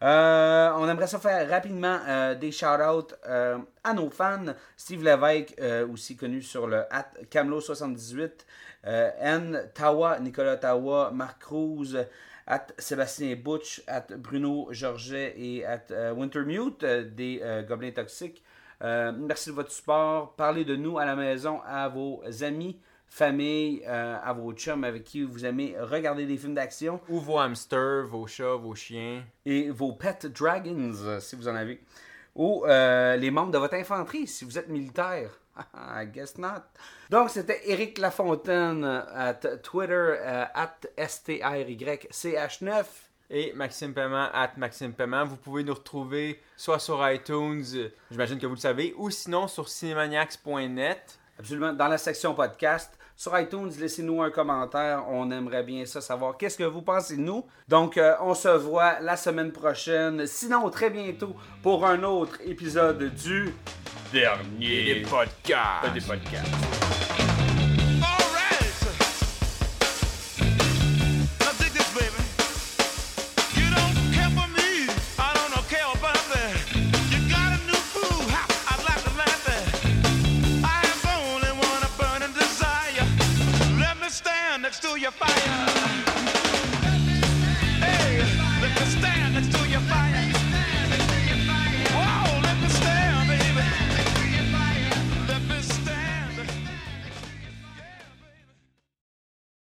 [0.00, 1.98] Euh, on aimerait ça faire rapidement
[2.34, 4.54] des shout-outs à nos fans.
[4.76, 5.54] Steve Lévesque,
[5.90, 8.28] aussi connu sur le at Camelot78, euh,
[8.84, 11.96] N, Tawa, Nicolas Tawa, Marc Cruz,
[12.48, 18.42] at Sébastien Butch, at Bruno Georget et at euh, Wintermute euh, des euh, Gobelins Toxiques.
[18.82, 20.34] Euh, merci de votre support.
[20.34, 25.04] Parlez de nous à la maison à vos amis, famille, euh, à vos chums avec
[25.04, 29.22] qui vous aimez regarder des films d'action Ou vos hamsters, vos chats, vos chiens.
[29.44, 31.82] et vos pet dragons, euh, si vous en avez.
[32.34, 35.38] Ou euh, les membres de votre infanterie, si vous êtes militaire.
[35.74, 36.62] I guess not.
[37.10, 42.84] Donc, c'était Eric Lafontaine euh, at Twitter, euh, at STRYCH9.
[43.30, 45.24] Et Maxime Paiement, at Maxime Paiement.
[45.24, 49.48] Vous pouvez nous retrouver soit sur iTunes, euh, j'imagine que vous le savez, ou sinon
[49.48, 51.18] sur cinemaniacs.net.
[51.38, 52.97] Absolument, dans la section podcast.
[53.20, 55.02] Sur iTunes, laissez-nous un commentaire.
[55.08, 56.36] On aimerait bien ça savoir.
[56.36, 57.44] Qu'est-ce que vous pensez de nous?
[57.66, 60.24] Donc, euh, on se voit la semaine prochaine.
[60.24, 63.52] Sinon, très bientôt pour un autre épisode du
[64.12, 65.92] dernier podcasts.
[65.92, 66.87] des podcasts.